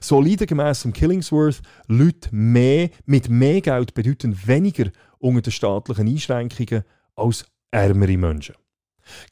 So 0.00 0.20
leiden 0.20 0.46
gemäss 0.46 0.86
Killingsworth 0.92 1.62
Leute 1.86 2.28
mehr, 2.34 2.90
mit 3.06 3.28
mehr 3.28 3.60
Geld 3.60 3.94
bedeutend 3.94 4.46
weniger 4.46 4.90
unter 5.18 5.42
den 5.42 5.52
staatlichen 5.52 6.08
Einschränkungen 6.08 6.84
als 7.14 7.46
ärmere 7.70 8.16
Menschen. 8.16 8.54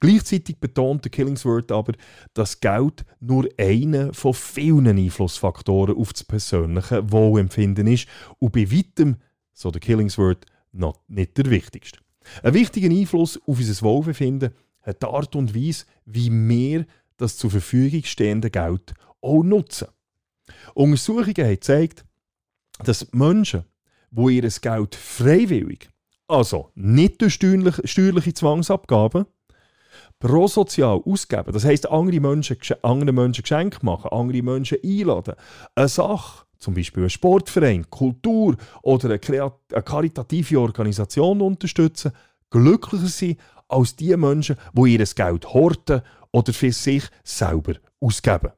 Gleichzeitig 0.00 0.59
betont 0.59 1.05
der 1.05 1.11
Killingsworth 1.11 1.73
aber, 1.73 1.93
dass 2.35 2.61
Geld 2.61 3.05
nur 3.21 3.49
einer 3.59 4.12
von 4.12 4.35
vielen 4.35 4.87
Einflussfaktoren 4.87 5.97
auf 5.97 6.12
das 6.12 6.25
persönliche 6.25 7.11
Wohlempfinden 7.11 7.87
ist 7.87 8.09
und 8.39 8.53
bei 8.53 8.71
weitem, 8.71 9.17
so 9.53 9.71
der 9.71 9.81
Killingsworth, 9.81 10.47
noch 10.73 11.00
nicht 11.09 11.37
der 11.37 11.50
wichtigste. 11.50 11.99
Ein 12.43 12.55
wichtiger 12.55 12.91
Einfluss 12.91 13.39
auf 13.39 13.59
unser 13.59 13.83
Wohlbefinden 13.83 14.50
hat 14.83 15.03
die 15.03 15.07
Art 15.07 15.35
und 15.37 15.55
Weise, 15.55 15.85
wie 16.05 16.31
wir 16.31 16.87
das 17.17 17.37
zur 17.37 17.50
Verfügung 17.50 18.05
stehende 18.05 18.50
Geld 18.50 18.95
auch 19.21 19.43
nutzen. 19.43 19.89
Untersuchungen 20.75 21.27
haben 21.27 21.55
gezeigt, 21.55 22.05
dass 22.83 23.12
Menschen, 23.12 23.65
die 24.11 24.37
ihr 24.37 24.49
Geld 24.49 24.95
freiwillig, 24.95 25.91
also 26.27 26.71
nicht 26.75 27.21
durch 27.21 27.35
steuerliche 27.35 28.35
Zwangsabgaben, 28.35 29.27
pro 30.21 30.47
sozial 30.47 31.00
ausgeben, 31.05 31.53
das 31.53 31.65
heisst, 31.65 31.91
andere 31.91 32.21
Menschen, 32.21 32.59
anderen 32.83 33.15
Menschen 33.15 33.43
Geschenke 33.43 33.79
machen, 33.83 34.12
andere 34.12 34.43
Menschen 34.43 34.79
einladen, 34.85 35.35
eine 35.75 35.89
Sache, 35.89 36.45
zum 36.59 36.75
Beispiel 36.75 37.05
ein 37.05 37.11
Sportverein, 37.11 37.91
Kultur 37.91 38.57
oder 38.83 39.11
eine, 39.11 39.53
eine 39.73 39.83
karitative 39.83 40.61
Organisation 40.61 41.41
unterstützen, 41.41 42.12
glücklicher 42.50 43.07
sind 43.07 43.41
als 43.67 43.97
die 43.97 44.15
Menschen, 44.17 44.57
die 44.75 44.93
ihr 44.93 45.05
Geld 45.05 45.55
horten 45.55 46.03
oder 46.33 46.53
für 46.53 46.71
sich 46.71 47.05
selber 47.25 47.75
ausgeben. 48.00 48.53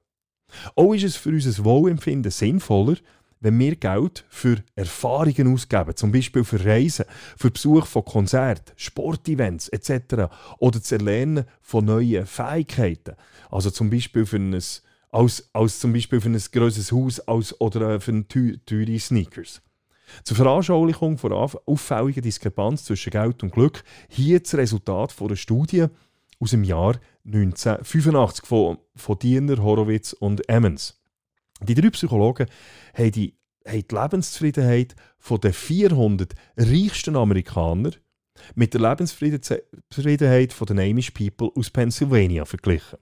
Auch 0.74 0.92
ist 0.94 1.04
es 1.04 1.16
für 1.16 1.30
unser 1.30 1.64
Wohlempfinden 1.64 2.30
sinnvoller, 2.30 2.96
wenn 3.42 3.58
wir 3.58 3.76
Geld 3.76 4.24
für 4.28 4.62
Erfahrungen 4.76 5.52
ausgeben, 5.52 5.96
zum 5.96 6.12
Beispiel 6.12 6.44
für 6.44 6.64
Reisen, 6.64 7.04
für 7.36 7.50
Besuch 7.50 7.86
von 7.86 8.04
Konzerten, 8.04 8.72
Sportevents 8.76 9.68
etc. 9.68 10.32
oder 10.58 10.78
das 10.78 10.92
Erlernen 10.92 11.44
von 11.60 11.84
neuen 11.84 12.24
Fähigkeiten, 12.24 13.16
also 13.50 13.70
zum 13.70 13.90
Beispiel 13.90 14.24
für 14.24 14.36
ein, 14.36 14.54
als, 15.10 15.50
als 15.52 15.80
zum 15.80 15.92
Beispiel 15.92 16.20
für 16.20 16.30
ein 16.30 16.42
grosses 16.52 16.92
Haus 16.92 17.20
als, 17.20 17.60
oder 17.60 18.00
für 18.00 18.26
teure 18.28 18.98
Sneakers. 18.98 19.60
Zur 20.24 20.36
Veranschaulichung 20.36 21.18
von 21.18 21.32
auffälligen 21.32 22.22
Diskrepanz 22.22 22.84
zwischen 22.84 23.10
Geld 23.10 23.42
und 23.42 23.52
Glück 23.52 23.82
hier 24.08 24.40
das 24.40 24.54
Resultat 24.54 25.14
einer 25.20 25.36
Studie 25.36 25.86
aus 26.38 26.50
dem 26.50 26.64
Jahr 26.64 27.00
1985 27.24 28.46
von, 28.46 28.78
von 28.94 29.18
Diener, 29.18 29.62
Horowitz 29.62 30.12
und 30.12 30.48
Emmons. 30.48 31.01
Die 31.64 31.74
drei 31.74 31.90
Psychologen 31.90 32.46
haben 32.94 33.12
die, 33.12 33.34
haben 33.66 33.84
die 33.88 33.94
Lebenszufriedenheit 33.94 34.94
von 35.18 35.40
den 35.40 35.52
400 35.52 36.34
reichsten 36.56 37.16
Amerikaner 37.16 37.90
mit 38.54 38.74
der 38.74 38.80
Lebenszufriedenheit 38.80 40.52
von 40.52 40.66
den 40.66 40.80
Amish 40.80 41.10
People 41.10 41.50
aus 41.54 41.70
Pennsylvania 41.70 42.44
verglichen. 42.44 42.98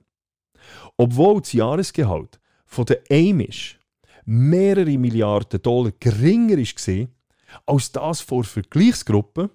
Obwohl 0.97 1.41
das 1.41 1.53
Jahresgehalt 1.53 2.41
von 2.67 2.85
den 2.85 2.99
Amish 3.11 3.79
mehrere 4.25 4.99
Milliarden 4.99 5.63
Dollar 5.63 5.93
geringer 5.99 6.59
war 6.59 7.07
als 7.67 7.93
das 7.93 8.21
vor 8.21 8.45
Vergleichsgruppen, 8.45 9.51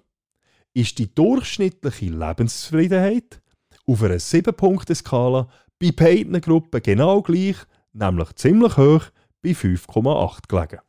ist 0.74 0.98
die 0.98 1.14
durchschnittliche 1.14 2.06
Lebenszufriedenheit 2.06 3.40
auf 3.86 4.02
einer 4.02 4.16
7-Punkte-Skala 4.16 5.48
bei 5.78 5.92
beiden 5.92 6.40
Gruppen 6.40 6.82
genau 6.82 7.22
gleich, 7.22 7.56
nämlich 7.96 8.34
ziemlich 8.36 8.76
hoch 8.76 9.04
bei 9.42 9.50
5,8 9.50 10.48
gelegen. 10.48 10.80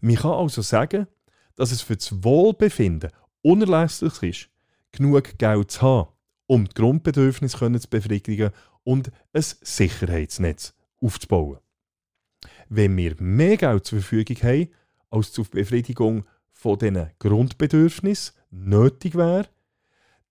Man 0.00 0.16
kann 0.16 0.32
also 0.32 0.62
sagen, 0.62 1.06
dass 1.56 1.72
es 1.72 1.82
für 1.82 1.96
das 1.96 2.24
Wohlbefinden 2.24 3.10
unerlässlich 3.42 4.22
ist, 4.22 4.50
genug 4.92 5.38
Geld 5.38 5.70
zu 5.70 5.82
haben, 5.82 6.08
um 6.46 6.66
die 6.66 6.74
Grundbedürfnisse 6.74 7.58
zu 7.80 7.88
befriedigen 7.88 8.50
und 8.84 9.10
ein 9.32 9.42
Sicherheitsnetz 9.42 10.74
aufzubauen. 11.00 11.58
Wenn 12.68 12.96
wir 12.96 13.14
mehr 13.18 13.56
Geld 13.56 13.86
zur 13.86 14.00
Verfügung 14.00 14.36
haben, 14.42 14.68
als 15.10 15.32
zur 15.32 15.44
Befriedigung 15.44 16.24
von 16.52 16.78
diesen 16.78 17.10
Grundbedürfnissen 17.18 18.34
nötig 18.50 19.14
wäre, 19.14 19.48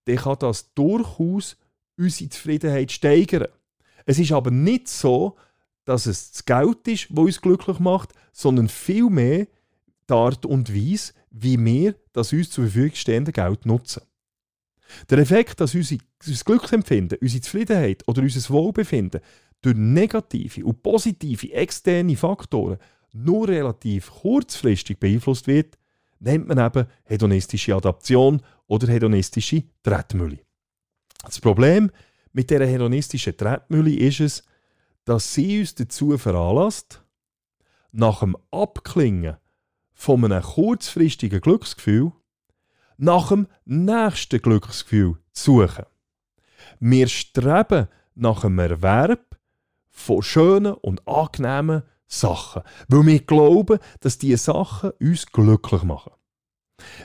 dann 0.05 0.15
kann 0.15 0.37
das 0.39 0.73
durchaus 0.73 1.57
unsere 1.97 2.29
Zufriedenheit 2.29 2.91
steigern. 2.91 3.47
Es 4.05 4.17
ist 4.17 4.31
aber 4.31 4.49
nicht 4.49 4.87
so, 4.87 5.37
dass 5.85 6.05
es 6.05 6.31
das 6.31 6.45
Geld 6.45 6.88
ist, 6.88 7.07
das 7.09 7.17
uns 7.17 7.41
glücklich 7.41 7.79
macht, 7.79 8.13
sondern 8.31 8.69
vielmehr 8.69 9.47
die 10.09 10.13
Art 10.13 10.45
und 10.45 10.73
Weise, 10.73 11.13
wie 11.31 11.63
wir 11.63 11.95
das 12.13 12.33
uns 12.33 12.51
zur 12.51 12.65
Verfügung 12.65 12.95
stehende 12.95 13.31
Geld 13.31 13.65
nutzen. 13.65 14.01
Der 15.09 15.19
Effekt, 15.19 15.59
dass 15.61 15.73
unser, 15.73 15.97
Glücksempfinden, 16.45 17.17
unsere 17.21 17.41
Zufriedenheit 17.41 18.07
oder 18.07 18.21
unser 18.21 18.53
Wohlbefinden 18.53 19.21
durch 19.61 19.77
negative 19.77 20.65
und 20.65 20.83
positive 20.83 21.53
externe 21.53 22.17
Faktoren 22.17 22.77
nur 23.13 23.47
relativ 23.47 24.11
kurzfristig 24.11 25.00
beeinflusst 25.00 25.47
wird, 25.47 25.77
nennt 26.19 26.47
man 26.47 26.59
eben 26.59 26.88
hedonistische 27.03 27.75
Adaption 27.75 28.41
oder 28.67 28.88
hedonistische 28.88 29.63
Tretmühle. 29.83 30.39
Das 31.23 31.39
Problem 31.39 31.91
mit 32.33 32.50
dieser 32.50 32.65
hedonistischen 32.65 33.35
Tretmühle 33.35 33.94
ist 33.94 34.20
es, 34.20 34.44
dass 35.05 35.33
sie 35.33 35.59
uns 35.59 35.75
dazu 35.75 36.18
veranlasst, 36.18 37.03
nach 37.92 38.20
dem 38.20 38.37
Abklingen 38.51 39.37
von 39.94 40.24
einem 40.24 40.42
kurzfristigen 40.42 41.42
Glücksgefühl 41.42 42.11
nach 43.01 43.29
dem 43.29 43.48
nächsten 43.66 44.42
Glücksgefühl 44.42 45.18
zu 45.31 45.61
suchen. 45.61 45.85
Wir 46.79 47.07
streben 47.07 47.87
nach 48.14 48.42
dem 48.42 48.59
Erwerb 48.59 49.40
von 49.90 50.22
schönen 50.22 50.74
und 50.74 51.07
angenehmen 51.07 51.81
Sachen, 52.05 52.61
weil 52.87 53.05
wir 53.07 53.20
glauben, 53.20 53.79
dass 54.01 54.20
diese 54.20 54.37
Sachen 54.37 54.92
uns 55.00 55.25
glücklich 55.25 55.81
machen. 55.83 56.14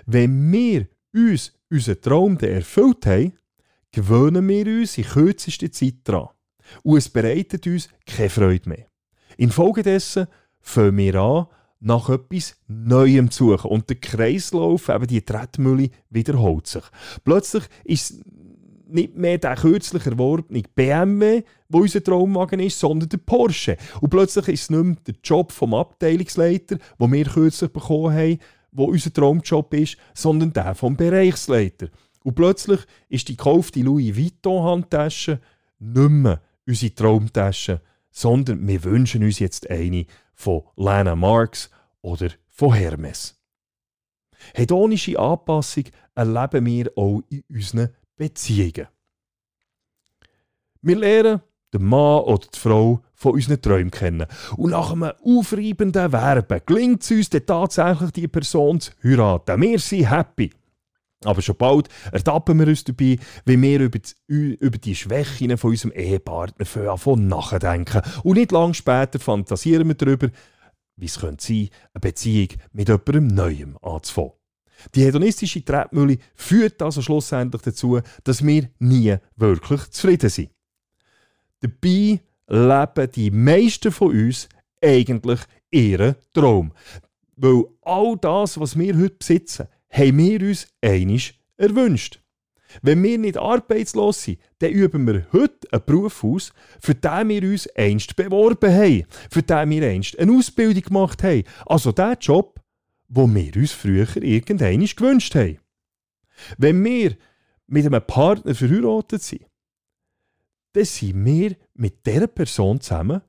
Wenn 0.05 0.53
wir 0.53 0.89
uns 1.15 1.53
unseren 1.71 2.01
Traum 2.03 2.39
erfüllt 2.39 3.07
haben, 3.07 3.39
gewöhnen 3.91 4.47
wir 4.49 4.67
uns 4.67 4.99
in 4.99 5.05
kürzester 5.05 5.73
Zeit 5.73 5.97
daran. 6.05 6.29
Und 6.83 6.99
es 6.99 7.09
bereitet 7.09 7.67
uns 7.67 7.89
keine 8.07 8.31
Freude 8.31 8.69
mehr. 8.69 8.87
Infolgedessen 9.37 10.27
fangen 10.61 10.97
wir 10.97 11.15
an, 11.17 11.47
nach 11.81 12.09
etwas 12.09 12.57
Neuem 12.69 13.31
zu 13.31 13.51
suchen. 13.51 13.71
Und 13.71 13.89
der 13.89 13.97
Kreislauf, 13.97 14.89
eben 14.89 15.07
die 15.07 15.23
Tretmühle, 15.23 15.91
wiederholt 16.11 16.67
sich. 16.67 16.85
Plötzlich 17.25 17.65
ist 17.85 18.23
nicht 18.89 19.17
mehr 19.17 19.39
der 19.39 19.57
kürzlich 19.57 20.07
erworbene 20.07 20.63
BMW, 20.75 21.43
wo 21.69 21.81
unser 21.81 22.03
Traumwagen 22.03 22.61
ist, 22.61 22.79
sondern 22.79 23.09
der 23.09 23.19
Porsche. 23.19 23.77
Und 24.01 24.11
plötzlich 24.11 24.49
ist 24.49 24.63
es 24.63 24.71
nicht 24.71 24.85
mehr 24.85 24.97
der 25.07 25.15
Job 25.23 25.53
vom 25.53 25.75
Abteilungsleiter, 25.75 26.79
den 26.99 27.13
wir 27.13 27.25
kürzlich 27.25 27.73
bekommen 27.73 28.15
haben, 28.15 28.39
wo 28.73 28.85
unser 28.85 29.13
Traumjob 29.13 29.75
ist, 29.75 29.97
sondern 30.15 30.53
der 30.53 30.75
vom 30.75 30.97
Bereichsleiter. 30.97 31.89
Und 32.23 32.35
plötzlich 32.35 32.81
ist 33.09 33.29
die 33.29 33.37
gekaufte 33.37 33.81
Louis 33.81 34.17
Vuitton-Handtasche 34.17 35.41
nicht 35.79 36.11
mehr 36.11 36.41
unsere 36.67 36.95
Traumtasche, 36.95 37.81
sondern 38.11 38.67
wir 38.67 38.83
wünschen 38.85 39.23
uns 39.23 39.39
jetzt 39.39 39.71
eine 39.71 40.07
von 40.35 40.63
Lana 40.77 41.17
Marks 41.17 41.71
oder 42.03 42.31
von 42.49 42.75
Hermes. 42.75 43.39
Hedonische 44.55 45.19
Anpassung 45.19 45.85
erleben 46.15 46.67
wir 46.67 46.91
auch 46.97 47.23
in 47.29 47.43
unseren 47.49 47.91
Beziehungen. 48.17 48.89
Wir 50.83 50.97
lernen 50.97 51.41
den 51.73 51.85
Mann 51.85 52.21
oder 52.21 52.47
die 52.53 52.59
Frau 52.59 53.03
von 53.15 53.33
unseren 53.33 53.61
Träumen 53.61 53.91
kennen. 53.91 54.27
Und 54.57 54.71
nach 54.71 54.93
einem 54.93 55.13
aufreibenden 55.25 56.13
Werben 56.13 56.61
gelingt 56.65 57.03
es 57.03 57.11
uns 57.11 57.31
tatsächlich, 57.31 58.11
die 58.13 58.29
Person 58.29 58.81
zu 58.81 58.93
heiraten. 59.03 59.61
Wir 59.61 59.79
sind 59.79 60.11
happy. 60.11 60.51
Aber 61.25 61.41
schon 61.41 61.57
bald 61.57 61.89
ertappen 62.13 62.59
wir 62.59 62.69
uns 62.69 62.85
dabei, 62.85 63.19
wie 63.47 63.63
wir 63.63 63.81
über 63.81 63.99
die, 63.99 64.15
über 64.29 64.79
die 64.79 64.95
Schwächen 64.95 65.57
von 65.57 65.71
unserem 65.71 65.93
Ehepartner 65.93 66.91
anfangen 66.91 67.29
nachdenken. 67.29 68.03
Und 68.23 68.37
nicht 68.37 68.53
lange 68.53 68.75
später 68.75 69.19
fantasieren 69.19 69.89
wir 69.89 69.95
darüber, 69.95 70.29
wie 70.97 71.07
es 71.07 71.19
könnte 71.19 71.45
sein, 71.45 71.69
eine 71.95 72.01
Beziehung 72.01 72.49
mit 72.73 72.89
jemandem 72.89 73.27
Neuem 73.29 73.79
anzufangen. 73.83 74.33
Die 74.95 75.05
hedonistische 75.05 75.65
Tretmühle 75.65 76.19
führt 76.35 76.83
also 76.83 77.01
schlussendlich 77.01 77.63
dazu, 77.63 78.01
dass 78.25 78.45
wir 78.45 78.69
nie 78.79 79.17
wirklich 79.37 79.91
zufrieden 79.91 80.29
sind. 80.29 80.51
Dabei 81.61 82.21
leben 82.49 83.11
die 83.15 83.31
meisten 83.31 83.91
von 83.91 84.11
uns 84.11 84.49
eigentlich 84.83 85.41
ihren 85.71 86.17
Traum. 86.33 86.73
Weil 87.37 87.65
all 87.83 88.17
das, 88.19 88.61
was 88.61 88.79
wir 88.79 88.97
heute 88.97 89.17
besitzen, 89.17 89.69
haben 89.97 90.19
wir 90.19 90.41
uns 90.43 90.67
einig 90.83 91.41
erwünscht. 91.57 92.21
Wenn 92.83 93.03
wir 93.03 93.17
nicht 93.17 93.39
arbeitslos 93.39 94.23
sind, 94.23 94.39
dann 94.59 94.71
üben 94.71 95.07
wir 95.07 95.27
heute 95.33 95.73
einen 95.73 95.85
Beruf 95.85 96.25
aus, 96.25 96.53
für 96.81 96.95
den 96.95 97.29
wir 97.29 97.43
uns 97.43 97.69
einst 97.69 98.17
beworben 98.17 98.73
haben, 98.73 99.05
für 99.31 99.43
den 99.43 99.71
wir 99.71 99.89
einst 99.89 100.19
eine 100.19 100.33
Ausbildung 100.33 100.83
gemacht 100.83 101.23
haben. 101.23 101.45
Also 101.65 101.93
der 101.93 102.19
Job, 102.21 102.61
wo 103.09 103.33
wir 103.33 103.55
uns 103.57 103.73
früher 103.73 104.17
irgendein 104.17 104.81
gewünscht 104.81 105.35
haben. 105.35 105.59
Wenn 106.59 106.85
wir 106.85 107.17
mit 107.67 107.87
einem 107.87 108.03
Partner 108.07 108.55
verheiratet 108.55 109.23
sind, 109.23 109.47
dann 110.73 110.85
sind 110.85 111.25
wir 111.25 111.57
mit 111.75 112.05
der 112.05 112.27
Person 112.27 112.81
zusammen, 112.81 113.23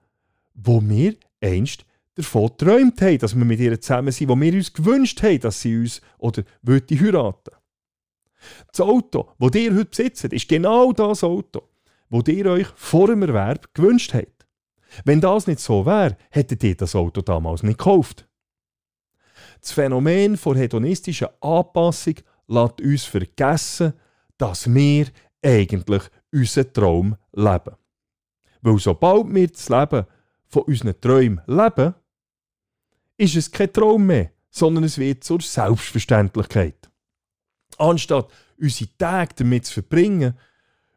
wo 0.53 0.81
wir 0.81 1.15
einst 1.41 1.85
davon 2.17 2.47
geträumt 2.47 3.01
haben, 3.01 3.17
dass 3.19 3.35
wir 3.35 3.45
mit 3.45 3.59
ihr 3.59 3.79
zusammen 3.79 4.11
sind, 4.11 4.29
wo 4.29 4.39
wir 4.39 4.53
uns 4.53 4.73
gewünscht 4.73 5.21
haben, 5.23 5.39
dass 5.39 5.61
sie 5.61 5.77
uns 5.77 6.01
oder 6.17 6.43
würde 6.61 6.99
heiraten. 6.99 7.55
Das 8.71 8.81
Auto, 8.81 9.29
das 9.39 9.55
ihr 9.55 9.73
heute 9.73 9.85
besitzt, 9.85 10.23
ist 10.25 10.47
genau 10.47 10.91
das 10.93 11.23
Auto, 11.23 11.63
das 12.09 12.27
ihr 12.27 12.45
euch 12.47 12.67
vor 12.75 13.07
dem 13.07 13.21
Erwerb 13.21 13.73
gewünscht 13.73 14.13
habt. 14.13 14.47
Wenn 15.03 15.21
das 15.21 15.47
nicht 15.47 15.59
so 15.59 15.85
wäre, 15.85 16.17
hättet 16.29 16.63
ihr 16.63 16.75
das 16.75 16.95
Auto 16.95 17.21
damals 17.21 17.63
nicht 17.63 17.77
gekauft. 17.77 18.27
Das 19.61 19.71
Phänomen 19.71 20.39
der 20.43 20.55
hedonistischen 20.55 21.27
Anpassung 21.41 22.15
lässt 22.47 22.81
uns 22.81 23.03
vergessen, 23.03 23.93
dass 24.37 24.73
wir 24.73 25.07
eigentlich 25.43 26.03
unseren 26.31 26.73
Traum 26.73 27.15
leben. 27.33 27.75
Weil 28.61 28.79
sobald 28.79 29.33
wir 29.33 29.47
das 29.47 29.69
Leben 29.69 30.05
von 30.47 30.63
unseren 30.63 30.99
Träumen 31.01 31.41
leben, 31.47 31.93
ist 33.17 33.35
es 33.35 33.51
kein 33.51 33.73
Traum 33.73 34.05
mehr, 34.05 34.31
sondern 34.49 34.83
es 34.83 34.97
wird 34.97 35.23
zur 35.23 35.41
Selbstverständlichkeit. 35.41 36.89
Anstatt 37.77 38.31
unsere 38.59 38.89
Tage 38.97 39.35
damit 39.35 39.65
zu 39.65 39.73
verbringen, 39.73 40.33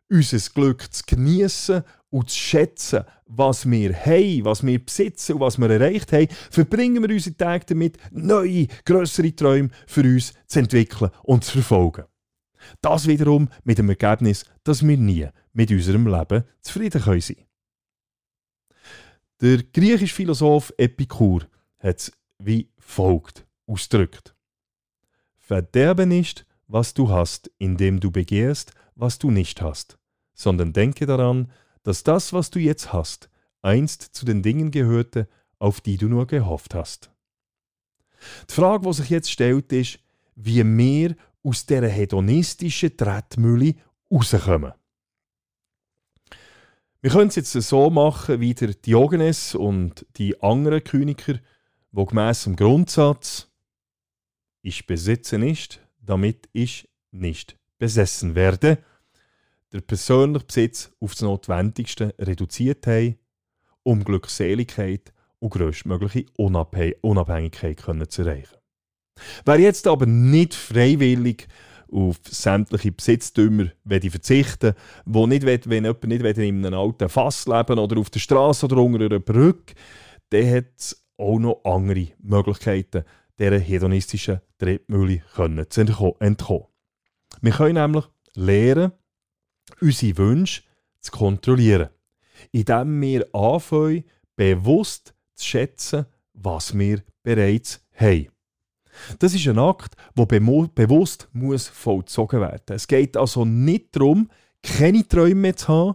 unser 0.08 0.38
Glück 0.52 0.92
zu 0.92 1.02
genießen 1.06 1.82
und 2.10 2.30
zu 2.30 2.38
schätzen, 2.38 3.04
was 3.26 3.68
wir 3.70 3.94
haben, 3.94 4.44
was 4.44 4.64
wir 4.66 4.84
besitzen 4.84 5.34
und 5.34 5.40
was 5.40 5.58
wir 5.58 5.70
erreicht 5.70 6.12
haben, 6.12 6.28
verbringen 6.50 7.02
wir 7.02 7.10
unsere 7.10 7.36
Tage 7.36 7.66
damit, 7.66 7.96
neue, 8.10 8.66
grössere 8.84 9.34
Träume 9.34 9.70
für 9.86 10.02
uns 10.02 10.32
zu 10.46 10.58
entwickeln 10.58 11.10
und 11.22 11.44
zu 11.44 11.52
verfolgen. 11.52 12.04
Das 12.80 13.06
wiederum 13.06 13.48
mit 13.64 13.78
dem 13.78 13.88
Ergebnis, 13.88 14.44
dass 14.64 14.86
wir 14.86 14.96
nie 14.96 15.28
mit 15.52 15.70
unserem 15.70 16.06
Leben 16.06 16.44
zufrieden 16.60 17.00
sein 17.00 17.20
können. 17.20 17.46
Der 19.40 19.62
griechische 19.62 20.14
Philosoph 20.14 20.72
Epikur 20.76 21.46
hat 21.80 21.98
es 21.98 22.12
wie 22.38 22.70
folgt 22.78 23.46
ausdrückt. 23.66 24.34
Verderbe 25.38 26.06
nicht, 26.06 26.46
was 26.66 26.94
du 26.94 27.10
hast, 27.10 27.50
indem 27.58 28.00
du 28.00 28.10
begehrst, 28.10 28.72
was 28.94 29.18
du 29.18 29.30
nicht 29.30 29.60
hast, 29.60 29.98
sondern 30.34 30.72
denke 30.72 31.06
daran, 31.06 31.50
dass 31.82 32.04
das, 32.04 32.32
was 32.32 32.50
du 32.50 32.58
jetzt 32.58 32.92
hast, 32.92 33.28
einst 33.62 34.02
zu 34.02 34.24
den 34.24 34.42
Dingen 34.42 34.70
gehörte, 34.70 35.28
auf 35.58 35.80
die 35.80 35.96
du 35.96 36.08
nur 36.08 36.26
gehofft 36.26 36.74
hast. 36.74 37.10
Die 38.48 38.54
Frage, 38.54 38.86
die 38.86 38.92
sich 38.92 39.10
jetzt 39.10 39.30
stellt, 39.30 39.72
ist, 39.72 39.98
wie 40.34 40.64
wir 40.64 41.16
aus 41.42 41.66
dieser 41.66 41.88
hedonistischen 41.88 42.96
Tretmühle 42.96 43.74
rauskommen. 44.10 44.72
Wir 47.02 47.10
können 47.10 47.28
es 47.28 47.36
jetzt 47.36 47.52
so 47.52 47.88
machen 47.88 48.40
wie 48.40 48.52
der 48.52 48.74
Diogenes 48.74 49.54
und 49.54 50.06
die 50.16 50.42
anderen 50.42 50.84
Kyniker, 50.84 51.38
wo 51.92 52.06
gemäss 52.06 52.44
dem 52.44 52.56
Grundsatz 52.56 53.48
Ich 54.62 54.86
besitze 54.86 55.38
nicht, 55.38 55.80
damit 56.00 56.48
ich 56.52 56.88
nicht 57.10 57.56
besessen 57.78 58.34
werde, 58.34 58.78
der 59.72 59.80
persönliche 59.80 60.44
Besitz 60.44 60.92
auf 61.00 61.12
das 61.12 61.22
Notwendigste 61.22 62.14
reduziert 62.18 62.86
haben, 62.86 63.18
um 63.82 64.04
Glückseligkeit 64.04 65.12
und 65.38 65.50
größtmögliche 65.50 66.26
Unabhängigkeit 66.36 67.80
zu 68.08 68.22
erreichen. 68.22 68.56
Wer 69.44 69.60
jetzt 69.60 69.86
aber 69.86 70.06
nicht 70.06 70.54
freiwillig 70.54 71.48
auf 71.90 72.16
sämtliche 72.28 72.92
Besitztümer 72.92 73.70
verzichten 73.84 74.74
wo 75.04 75.26
nicht 75.26 75.44
will, 75.44 75.60
wenn 75.66 75.84
jemand 75.84 76.04
nicht 76.04 76.22
will, 76.22 76.38
in 76.38 76.64
einem 76.64 76.78
alten 76.78 77.08
Fass 77.08 77.46
leben 77.46 77.78
oder 77.78 77.98
auf 77.98 78.10
der 78.10 78.20
Straße 78.20 78.66
oder 78.66 78.78
unter 78.78 79.06
einer 79.06 79.18
Brücke, 79.18 79.74
der 80.30 80.58
hat 80.58 80.96
auch 81.20 81.38
noch 81.38 81.60
andere 81.64 82.08
Möglichkeiten, 82.18 83.04
dieser 83.38 83.58
hedonistischen 83.58 84.40
Trittmühle 84.58 85.22
zu 85.68 85.80
entkommen. 86.20 86.66
Wir 87.40 87.52
können 87.52 87.74
nämlich 87.74 88.04
lernen, 88.34 88.92
unsere 89.80 90.18
Wünsche 90.18 90.62
zu 91.00 91.12
kontrollieren, 91.12 91.88
indem 92.52 93.00
wir 93.00 93.34
anfangen, 93.34 94.04
bewusst 94.36 95.14
zu 95.34 95.46
schätzen, 95.46 96.06
was 96.34 96.76
wir 96.76 97.02
bereits 97.22 97.84
haben. 97.94 98.28
Das 99.18 99.34
ist 99.34 99.46
ein 99.46 99.58
Akt, 99.58 99.94
der 100.16 100.24
bewusst 100.24 101.28
muss 101.32 101.68
vollzogen 101.68 102.40
werden 102.40 102.60
muss. 102.68 102.76
Es 102.76 102.88
geht 102.88 103.16
also 103.16 103.44
nicht 103.44 103.96
darum, 103.96 104.28
keine 104.62 105.06
Träume 105.06 105.34
mehr 105.36 105.56
zu 105.56 105.68
haben 105.68 105.94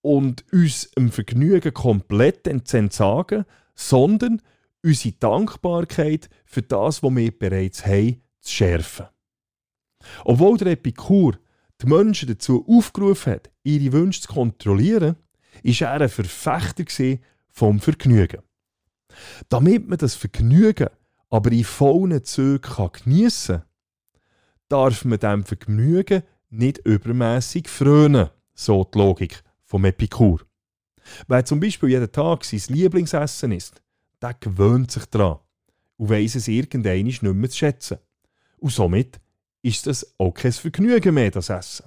und 0.00 0.44
uns 0.52 0.84
im 0.96 1.10
Vergnügen 1.10 1.72
komplett 1.72 2.48
zu 2.64 2.76
entsagen, 2.76 3.44
sondern 3.74 4.42
unsere 4.82 5.14
Dankbarkeit 5.14 6.28
für 6.44 6.62
das, 6.62 7.02
was 7.02 7.14
wir 7.14 7.38
bereits 7.38 7.86
haben, 7.86 8.22
zu 8.40 8.52
schärfen. 8.52 9.06
Obwohl 10.24 10.58
der 10.58 10.72
Epikur 10.72 11.38
die 11.80 11.86
Menschen 11.86 12.28
dazu 12.28 12.64
aufgerufen 12.68 13.34
hat, 13.34 13.50
ihre 13.62 13.92
Wünsche 13.92 14.22
zu 14.22 14.32
kontrollieren, 14.32 15.16
war 15.62 15.88
er 15.88 16.00
ein 16.00 16.08
Verfechter 16.08 17.18
vom 17.50 17.80
Vergnügen. 17.80 18.42
Damit 19.48 19.88
man 19.88 19.98
das 19.98 20.14
Vergnügen 20.14 20.88
aber 21.28 21.52
in 21.52 21.64
vollen 21.64 22.24
Zügen 22.24 22.90
geniessen 22.92 23.58
kann, 23.58 23.66
darf 24.68 25.04
man 25.04 25.18
dem 25.18 25.44
Vergnügen 25.44 26.22
nicht 26.50 26.78
übermäßig 26.78 27.68
frönen, 27.68 28.30
so 28.54 28.84
die 28.84 28.98
Logik 28.98 29.42
vom 29.64 29.84
Epikur. 29.84 30.40
Wer 31.26 31.44
zum 31.44 31.60
Beispiel 31.60 31.90
jeden 31.90 32.12
Tag 32.12 32.44
sein 32.44 32.60
Lieblingsessen 32.68 33.52
isst, 33.52 33.82
der 34.22 34.34
gewöhnt 34.34 34.90
sich 34.90 35.06
daran 35.06 35.38
und 35.96 36.10
weiss 36.10 36.34
es 36.34 36.48
irgendwann 36.48 37.02
nicht 37.02 37.22
mehr 37.22 37.50
zu 37.50 37.58
schätzen. 37.58 37.98
Und 38.58 38.72
somit 38.72 39.20
ist 39.62 39.86
es 39.86 40.14
auch 40.18 40.32
kein 40.32 40.52
Vergnügen 40.52 41.14
mehr, 41.14 41.30
das 41.30 41.50
Essen. 41.50 41.86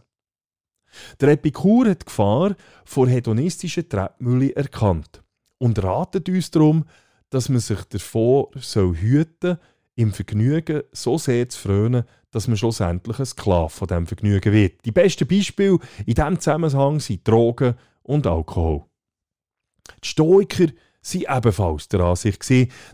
Der 1.20 1.30
Epikur 1.30 1.90
hat 1.90 2.02
die 2.02 2.06
Gefahr 2.06 2.56
vor 2.86 3.08
hedonistischen 3.08 3.90
Treppmühle 3.90 4.56
erkannt 4.56 5.24
und 5.58 5.82
ratet 5.84 6.30
uns 6.30 6.52
darum, 6.52 6.86
dass 7.30 7.50
man 7.50 7.60
sich 7.60 7.84
davor 7.86 8.52
soll 8.56 8.96
hüten 8.96 9.58
im 9.96 10.14
Vergnügen 10.14 10.84
so 10.92 11.18
sehr 11.18 11.50
zu 11.50 11.60
frönen, 11.60 12.04
dass 12.32 12.48
man 12.48 12.58
schlussendlich 12.58 13.20
ein 13.20 13.26
Sklave 13.26 13.70
von 13.70 13.88
diesem 13.88 14.08
Vergnügen 14.08 14.54
wird. 14.54 14.86
Die 14.86 14.92
besten 14.92 15.28
Beispiele 15.28 15.80
in 16.06 16.16
diesem 16.16 16.40
Zusammenhang 16.40 17.00
sind 17.00 17.28
Drogen 17.28 17.76
und 18.04 18.28
Alkohol. 18.28 18.86
Die 20.04 20.08
Stoiker 20.08 20.68
waren 21.14 21.38
ebenfalls 21.38 21.88
der 21.88 22.00
Ansicht, 22.02 22.44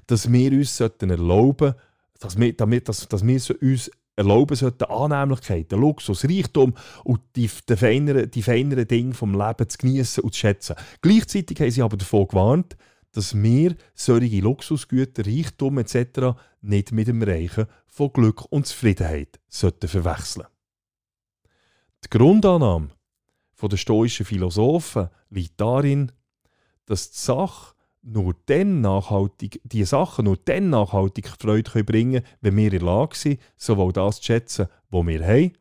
dass 0.08 0.32
wir 0.32 0.52
uns 0.52 0.80
erlauben 0.80 1.76
dass 2.22 2.40
wir, 2.40 2.54
damit, 2.54 2.88
dass, 2.88 3.08
dass 3.08 3.26
wir 3.26 3.62
uns 3.62 3.92
erlauben 4.16 4.56
sollten, 4.56 4.84
Annehmlichkeit, 4.86 5.72
Luxus, 5.72 6.24
Reichtum 6.24 6.74
und 7.04 7.22
die, 7.36 7.50
die, 7.68 7.76
feineren, 7.76 8.30
die 8.30 8.44
feineren 8.44 8.88
Dinge 8.88 9.14
vom 9.14 9.34
Leben 9.34 9.68
zu 9.68 9.78
genießen 9.78 10.24
und 10.24 10.34
zu 10.34 10.40
schätzen. 10.40 10.76
Gleichzeitig 11.02 11.60
haben 11.60 11.72
sie 11.72 11.82
aber 11.82 11.98
davon 11.98 12.28
gewarnt, 12.28 12.78
dass 13.14 13.36
wir 13.36 13.76
solche 13.94 14.40
Luxusgüter, 14.40 15.26
Reichtum 15.26 15.80
etc. 15.80 16.38
nicht 16.62 16.92
mit 16.92 17.08
dem 17.08 17.24
Reichen 17.24 17.66
von 17.88 18.14
Glück 18.14 18.46
und 18.52 18.68
Zufriedenheit 18.68 19.40
sollten 19.50 19.90
verwechseln. 19.90 20.48
Die 22.06 22.10
Grundannahme 22.10 22.90
der 23.62 23.78
stoischen 23.78 24.26
Philosophen 24.26 25.10
liegt 25.30 25.60
darin, 25.60 26.12
dass 26.86 27.12
die 27.12 27.18
Sache 27.18 27.76
nur 28.04 28.36
dann 28.48 28.82
nachhaltig, 28.82 29.62
die 29.64 29.84
Sachen 29.84 30.26
nur 30.26 30.38
dann 30.38 30.70
nachhaltig 30.70 31.28
Freude 31.28 31.84
bringen 31.84 32.24
können, 32.24 32.38
wenn 32.42 32.58
wir 32.58 32.66
in 32.66 32.72
der 32.72 32.82
Lage 32.82 33.16
sind, 33.16 33.40
sowohl 33.58 33.94
das 33.94 34.18
zu 34.18 34.26
schätzen, 34.26 34.68
was 34.90 35.06
wir 35.06 35.26
haben, 35.26 35.54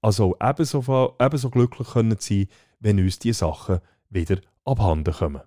als 0.00 0.20
auch 0.20 0.34
ebenso, 0.42 1.14
ebenso 1.20 1.50
glücklich 1.50 1.88
können 1.88 2.16
sein, 2.18 2.46
wenn 2.80 2.98
uns 2.98 3.18
diese 3.18 3.40
Sachen 3.40 3.80
wieder 4.10 4.38
abhanden 4.64 5.14
kommen. 5.14 5.42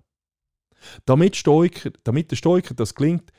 Damit, 1.04 1.36
Stoiker, 1.36 1.90
damit 2.04 2.30
der 2.30 2.36
Stoiker 2.36 2.74
das 2.74 2.94
gelingt, 2.94 3.32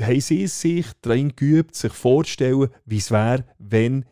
haben 0.00 0.20
sie 0.20 0.46
sich 0.46 0.86
darin 1.02 1.34
geübt, 1.34 1.74
sich 1.74 1.92
vorzustellen, 1.92 2.68
wie 2.84 2.98
es 2.98 3.10
wäre, 3.10 3.44
wenn 3.58 4.04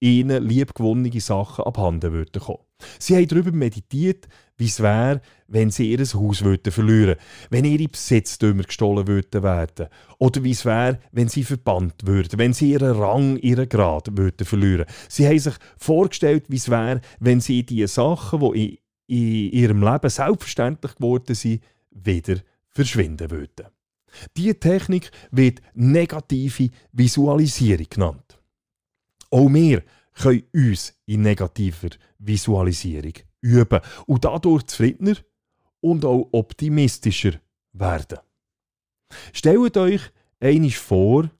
ihnen 0.00 0.42
liebgewonnene 0.42 1.20
Sachen 1.20 1.64
abhanden 1.64 2.12
würden 2.12 2.40
kommen. 2.40 2.63
Sie 2.98 3.16
haben 3.16 3.28
darüber 3.28 3.52
meditiert, 3.52 4.28
wie 4.56 4.66
es 4.66 4.80
wäre, 4.80 5.20
wenn 5.48 5.70
sie 5.70 5.90
ihr 5.90 5.98
Haus 5.98 6.44
würden 6.44 6.72
verlieren 6.72 7.16
wenn 7.50 7.64
ihre 7.64 7.88
Besitztümer 7.88 8.62
gestohlen 8.62 9.06
würden 9.06 9.42
werden 9.42 9.88
oder 10.18 10.44
wie 10.44 10.52
es 10.52 10.64
wäre, 10.64 11.00
wenn 11.12 11.28
sie 11.28 11.44
verbannt 11.44 12.06
würden, 12.06 12.38
wenn 12.38 12.52
sie 12.52 12.72
ihren 12.72 12.96
Rang, 12.96 13.36
ihren 13.38 13.68
Grad 13.68 14.16
würden 14.16 14.46
verlieren. 14.46 14.86
Sie 15.08 15.26
haben 15.26 15.38
sich 15.38 15.54
vorgestellt, 15.76 16.44
wie 16.48 16.56
es 16.56 16.70
wäre, 16.70 17.00
wenn 17.20 17.40
sie 17.40 17.64
die 17.64 17.86
Sachen, 17.86 18.40
die 18.40 18.80
in, 19.06 19.16
in 19.16 19.52
ihrem 19.52 19.82
Leben 19.82 20.10
selbstverständlich 20.10 20.94
geworden 20.94 21.34
sind, 21.34 21.62
wieder 21.90 22.36
verschwinden 22.68 23.30
würden. 23.30 23.66
Diese 24.36 24.58
Technik 24.58 25.10
wird 25.30 25.60
negative 25.74 26.70
Visualisierung 26.92 27.86
genannt. 27.90 28.38
Auch 29.30 29.52
wir 29.52 29.82
können 30.14 30.44
uns 30.52 30.94
in 31.06 31.22
negativer 31.22 31.90
Visualisierung 32.18 33.14
üben 33.40 33.80
und 34.06 34.24
dadurch 34.24 34.64
zufriedener 34.64 35.16
und 35.80 36.04
auch 36.04 36.28
optimistischer 36.32 37.32
werden. 37.72 38.18
Stellt 39.32 39.76
euch 39.76 40.00
einisch 40.40 40.78
vor, 40.78 41.30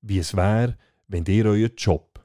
wie 0.00 0.18
es 0.18 0.34
wäre, 0.34 0.76
wenn 1.08 1.24
ihr 1.26 1.46
euren 1.46 1.72
Job, 1.76 2.20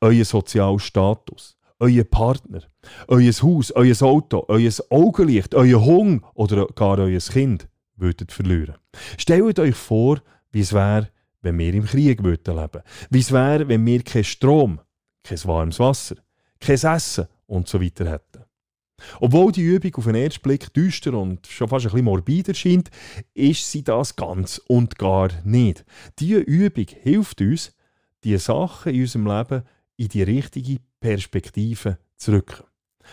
euren 0.00 0.24
sozialen 0.24 0.78
Status, 0.78 1.56
euren 1.78 2.08
Partner, 2.08 2.62
euer 3.08 3.32
Haus, 3.32 3.72
euer 3.72 4.02
Auto, 4.02 4.44
euer 4.48 4.72
Augenlicht, 4.90 5.54
euer 5.54 5.84
Hund 5.84 6.22
oder 6.34 6.66
gar 6.66 6.98
euer 6.98 7.20
Kind 7.20 7.68
würdet 7.96 8.32
verlieren. 8.32 8.76
Stellt 9.18 9.58
euch 9.58 9.74
vor, 9.74 10.20
wie 10.50 10.60
es 10.60 10.72
wäre, 10.72 11.08
wenn 11.40 11.58
wir 11.58 11.74
im 11.74 11.84
Krieg 11.84 12.22
würden 12.22 12.56
leben. 12.56 12.82
Wie 13.10 13.18
es 13.18 13.32
wäre, 13.32 13.68
wenn 13.68 13.84
wir 13.84 14.02
keinen 14.02 14.24
Strom, 14.24 14.80
kein 15.22 15.44
warmes 15.44 15.78
Wasser, 15.78 16.16
kein 16.60 16.76
Essen 16.76 17.26
und 17.46 17.68
so 17.68 17.80
weiter 17.80 18.10
hätten. 18.10 18.44
Obwohl 19.20 19.52
die 19.52 19.62
Übung 19.62 19.94
auf 19.96 20.04
den 20.04 20.14
ersten 20.14 20.42
Blick 20.42 20.72
düster 20.74 21.14
und 21.14 21.46
schon 21.46 21.68
fast 21.68 21.86
ein 21.86 21.90
bisschen 21.90 22.04
morbid 22.04 22.48
erscheint, 22.48 22.90
ist 23.34 23.70
sie 23.70 23.82
das 23.82 24.16
ganz 24.16 24.58
und 24.68 24.98
gar 24.98 25.28
nicht. 25.44 25.84
Diese 26.18 26.38
Übung 26.38 26.86
hilft 27.02 27.40
uns, 27.40 27.74
die 28.24 28.36
Sachen 28.38 28.94
in 28.94 29.02
unserem 29.02 29.26
Leben 29.26 29.62
in 29.96 30.08
die 30.08 30.22
richtige 30.22 30.78
Perspektive 31.00 31.98
zu 32.16 32.32
rücken. 32.32 32.64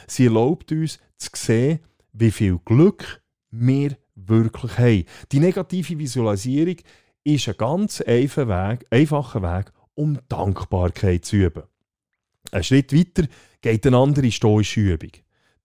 Sie 0.07 0.25
erlaubt 0.25 0.71
uns 0.71 0.99
zu 1.17 1.29
sehen, 1.35 1.79
wie 2.13 2.31
viel 2.31 2.59
Glück 2.63 3.21
wir 3.51 3.97
wirklich 4.15 4.77
haben. 4.77 5.05
Die 5.31 5.39
negative 5.39 5.97
Visualisierung 5.97 6.77
ist 7.23 7.47
ein 7.47 7.57
ganz 7.57 8.01
einfacher 8.01 8.47
Weg, 8.47 8.85
einfacher 8.91 9.41
Weg 9.41 9.71
um 9.95 10.19
Dankbarkeit 10.29 11.25
zu 11.25 11.37
üben. 11.37 11.63
Ein 12.51 12.63
Schritt 12.63 12.93
weiter 12.93 13.27
geht 13.61 13.85
eine 13.85 13.97
andere 13.97 14.31
stoische 14.31 14.81
Übung. 14.81 15.11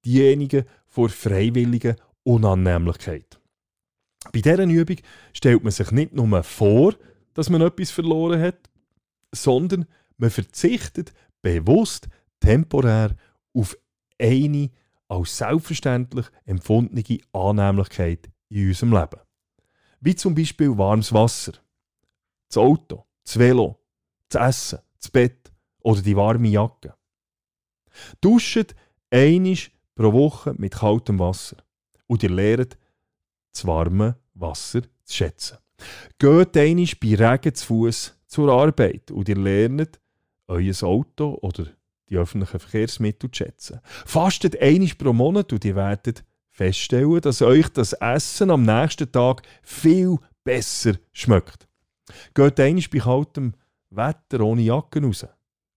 Diejenige 0.05 0.67
vor 0.87 1.09
freiwilliger 1.09 1.97
Unannehmlichkeit. 2.23 3.41
Bei 4.33 4.41
dieser 4.41 4.65
Übung 4.65 4.97
stellt 5.33 5.63
man 5.63 5.73
sich 5.73 5.91
nicht 5.91 6.15
nur 6.15 6.43
vor, 6.43 6.95
dass 7.35 7.51
man 7.51 7.63
etwas 7.63 7.91
verloren 7.91 8.41
hat, 8.41 8.71
sondern 9.33 9.87
man 10.17 10.31
verzichtet 10.31 11.13
bewusst 11.43 12.09
temporär 12.41 13.17
auf 13.53 13.77
eine 14.21 14.71
als 15.09 15.37
selbstverständlich 15.39 16.27
empfundene 16.47 17.21
Annehmlichkeit 17.33 18.31
in 18.49 18.69
unserem 18.69 18.93
Leben. 18.93 19.21
Wie 20.01 20.15
zum 20.15 20.35
Beispiel 20.35 20.77
warmes 20.77 21.13
Wasser, 21.13 21.53
das 22.49 22.57
Auto, 22.57 23.05
das 23.25 23.39
Velo, 23.39 23.79
das 24.29 24.49
Essen, 24.49 24.79
das 25.01 25.11
Bett 25.11 25.54
oder 25.85 26.03
die 26.03 26.17
warme 26.17 26.49
Jacke. 26.49 26.95
Duscht 28.21 28.75
einisch 29.11 29.71
pro 29.95 30.13
Woche 30.13 30.55
mit 30.59 30.75
kaltem 30.75 31.21
Wasser 31.21 31.59
und 32.07 32.23
ihr 32.23 32.31
lernt 32.31 32.77
das 33.53 33.67
warme 33.67 34.17
Wasser 34.35 34.83
zu 35.05 35.15
schätzen. 35.15 35.59
Geht 36.19 36.57
einisch 36.57 36.99
bei 36.99 37.15
Regen 37.15 37.55
zu 37.55 37.67
Fuß 37.67 38.15
zur 38.27 38.51
Arbeit 38.51 39.11
und 39.11 39.29
ihr 39.29 39.37
lernt 39.37 40.01
euer 40.49 40.83
Auto 40.83 41.39
oder 41.43 41.67
die 42.09 42.17
öffentlichen 42.17 42.59
Verkehrsmittel 42.59 43.31
zu 43.31 43.45
schätzen. 43.45 43.81
Fastet 43.85 44.61
einisch 44.61 44.95
pro 44.95 45.13
Monat 45.13 45.53
und 45.53 45.65
ihr 45.65 45.77
werdet 45.77 46.25
feststellen, 46.51 47.21
dass 47.21 47.43
euch 47.43 47.69
das 47.69 47.93
Essen 47.95 48.51
am 48.51 48.65
nächsten 48.65 49.11
Tag 49.11 49.43
viel 49.63 50.17
besser 50.43 50.95
schmeckt. 51.13 51.69
Geht 52.35 52.61
einisch 52.61 52.91
bei 52.91 52.99
kaltem 52.99 53.55
Wetter 53.91 54.41
ohne 54.41 54.63
Jacke 54.63 55.03
raus. 55.03 55.27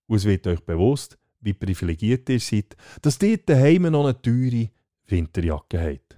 Und 0.07 0.17
es 0.17 0.25
wird 0.25 0.47
euch 0.47 0.61
bewusst, 0.61 1.17
wie 1.41 1.53
privilegiert 1.53 2.29
ihr 2.29 2.39
seid, 2.39 2.75
dass 3.01 3.21
ihr 3.21 3.37
daheim 3.37 3.83
noch 3.83 4.05
eine 4.05 4.21
teure 4.21 4.69
Winterjacke 5.05 5.79
habt. 5.79 6.17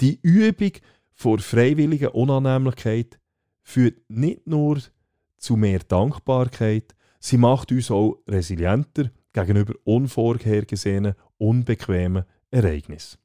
Die 0.00 0.18
Übung 0.22 0.72
vor 1.12 1.38
freiwilliger 1.38 2.14
Unannehmlichkeit 2.14 3.18
führt 3.62 3.98
nicht 4.08 4.46
nur 4.46 4.80
zu 5.36 5.56
mehr 5.56 5.80
Dankbarkeit, 5.80 6.94
sie 7.20 7.36
macht 7.36 7.72
uns 7.72 7.90
auch 7.90 8.18
resilienter 8.28 9.10
gegenüber 9.32 9.74
unvorhergesehenen, 9.84 11.14
unbequemen 11.36 12.24
Ereignissen. 12.50 13.18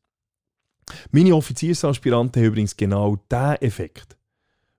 Meine 1.11 1.35
Offiziersaspiranten 1.35 2.41
haben 2.41 2.47
übrigens 2.47 2.75
genau 2.75 3.15
diesen 3.31 3.61
Effekt 3.61 4.17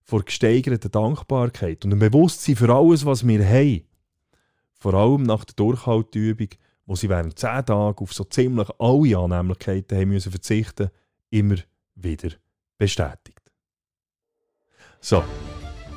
vor 0.03 0.23
gesteigerter 0.23 0.91
Dankbarkeit 0.91 1.85
und 1.85 1.93
einem 1.93 2.01
Bewusstsein 2.01 2.57
für 2.57 2.73
alles, 2.75 3.07
was 3.07 3.27
wir 3.27 3.49
haben. 3.49 3.85
Vor 4.85 4.93
allem 4.93 5.23
nach 5.23 5.47
der 5.47 5.55
Durchhaltübung, 5.55 6.49
wo 6.85 6.95
sie 6.95 7.09
während 7.09 7.39
zehn 7.39 7.65
Tagen 7.65 7.97
auf 7.97 8.13
so 8.13 8.25
ziemlich 8.25 8.69
alle 8.79 9.17
Annehmlichkeiten 9.17 9.97
haben 9.97 10.11
müssen 10.11 10.31
verzichten 10.31 10.91
immer 11.31 11.55
wieder 11.95 12.33
bestätigt. 12.77 13.41
So, 15.01 15.25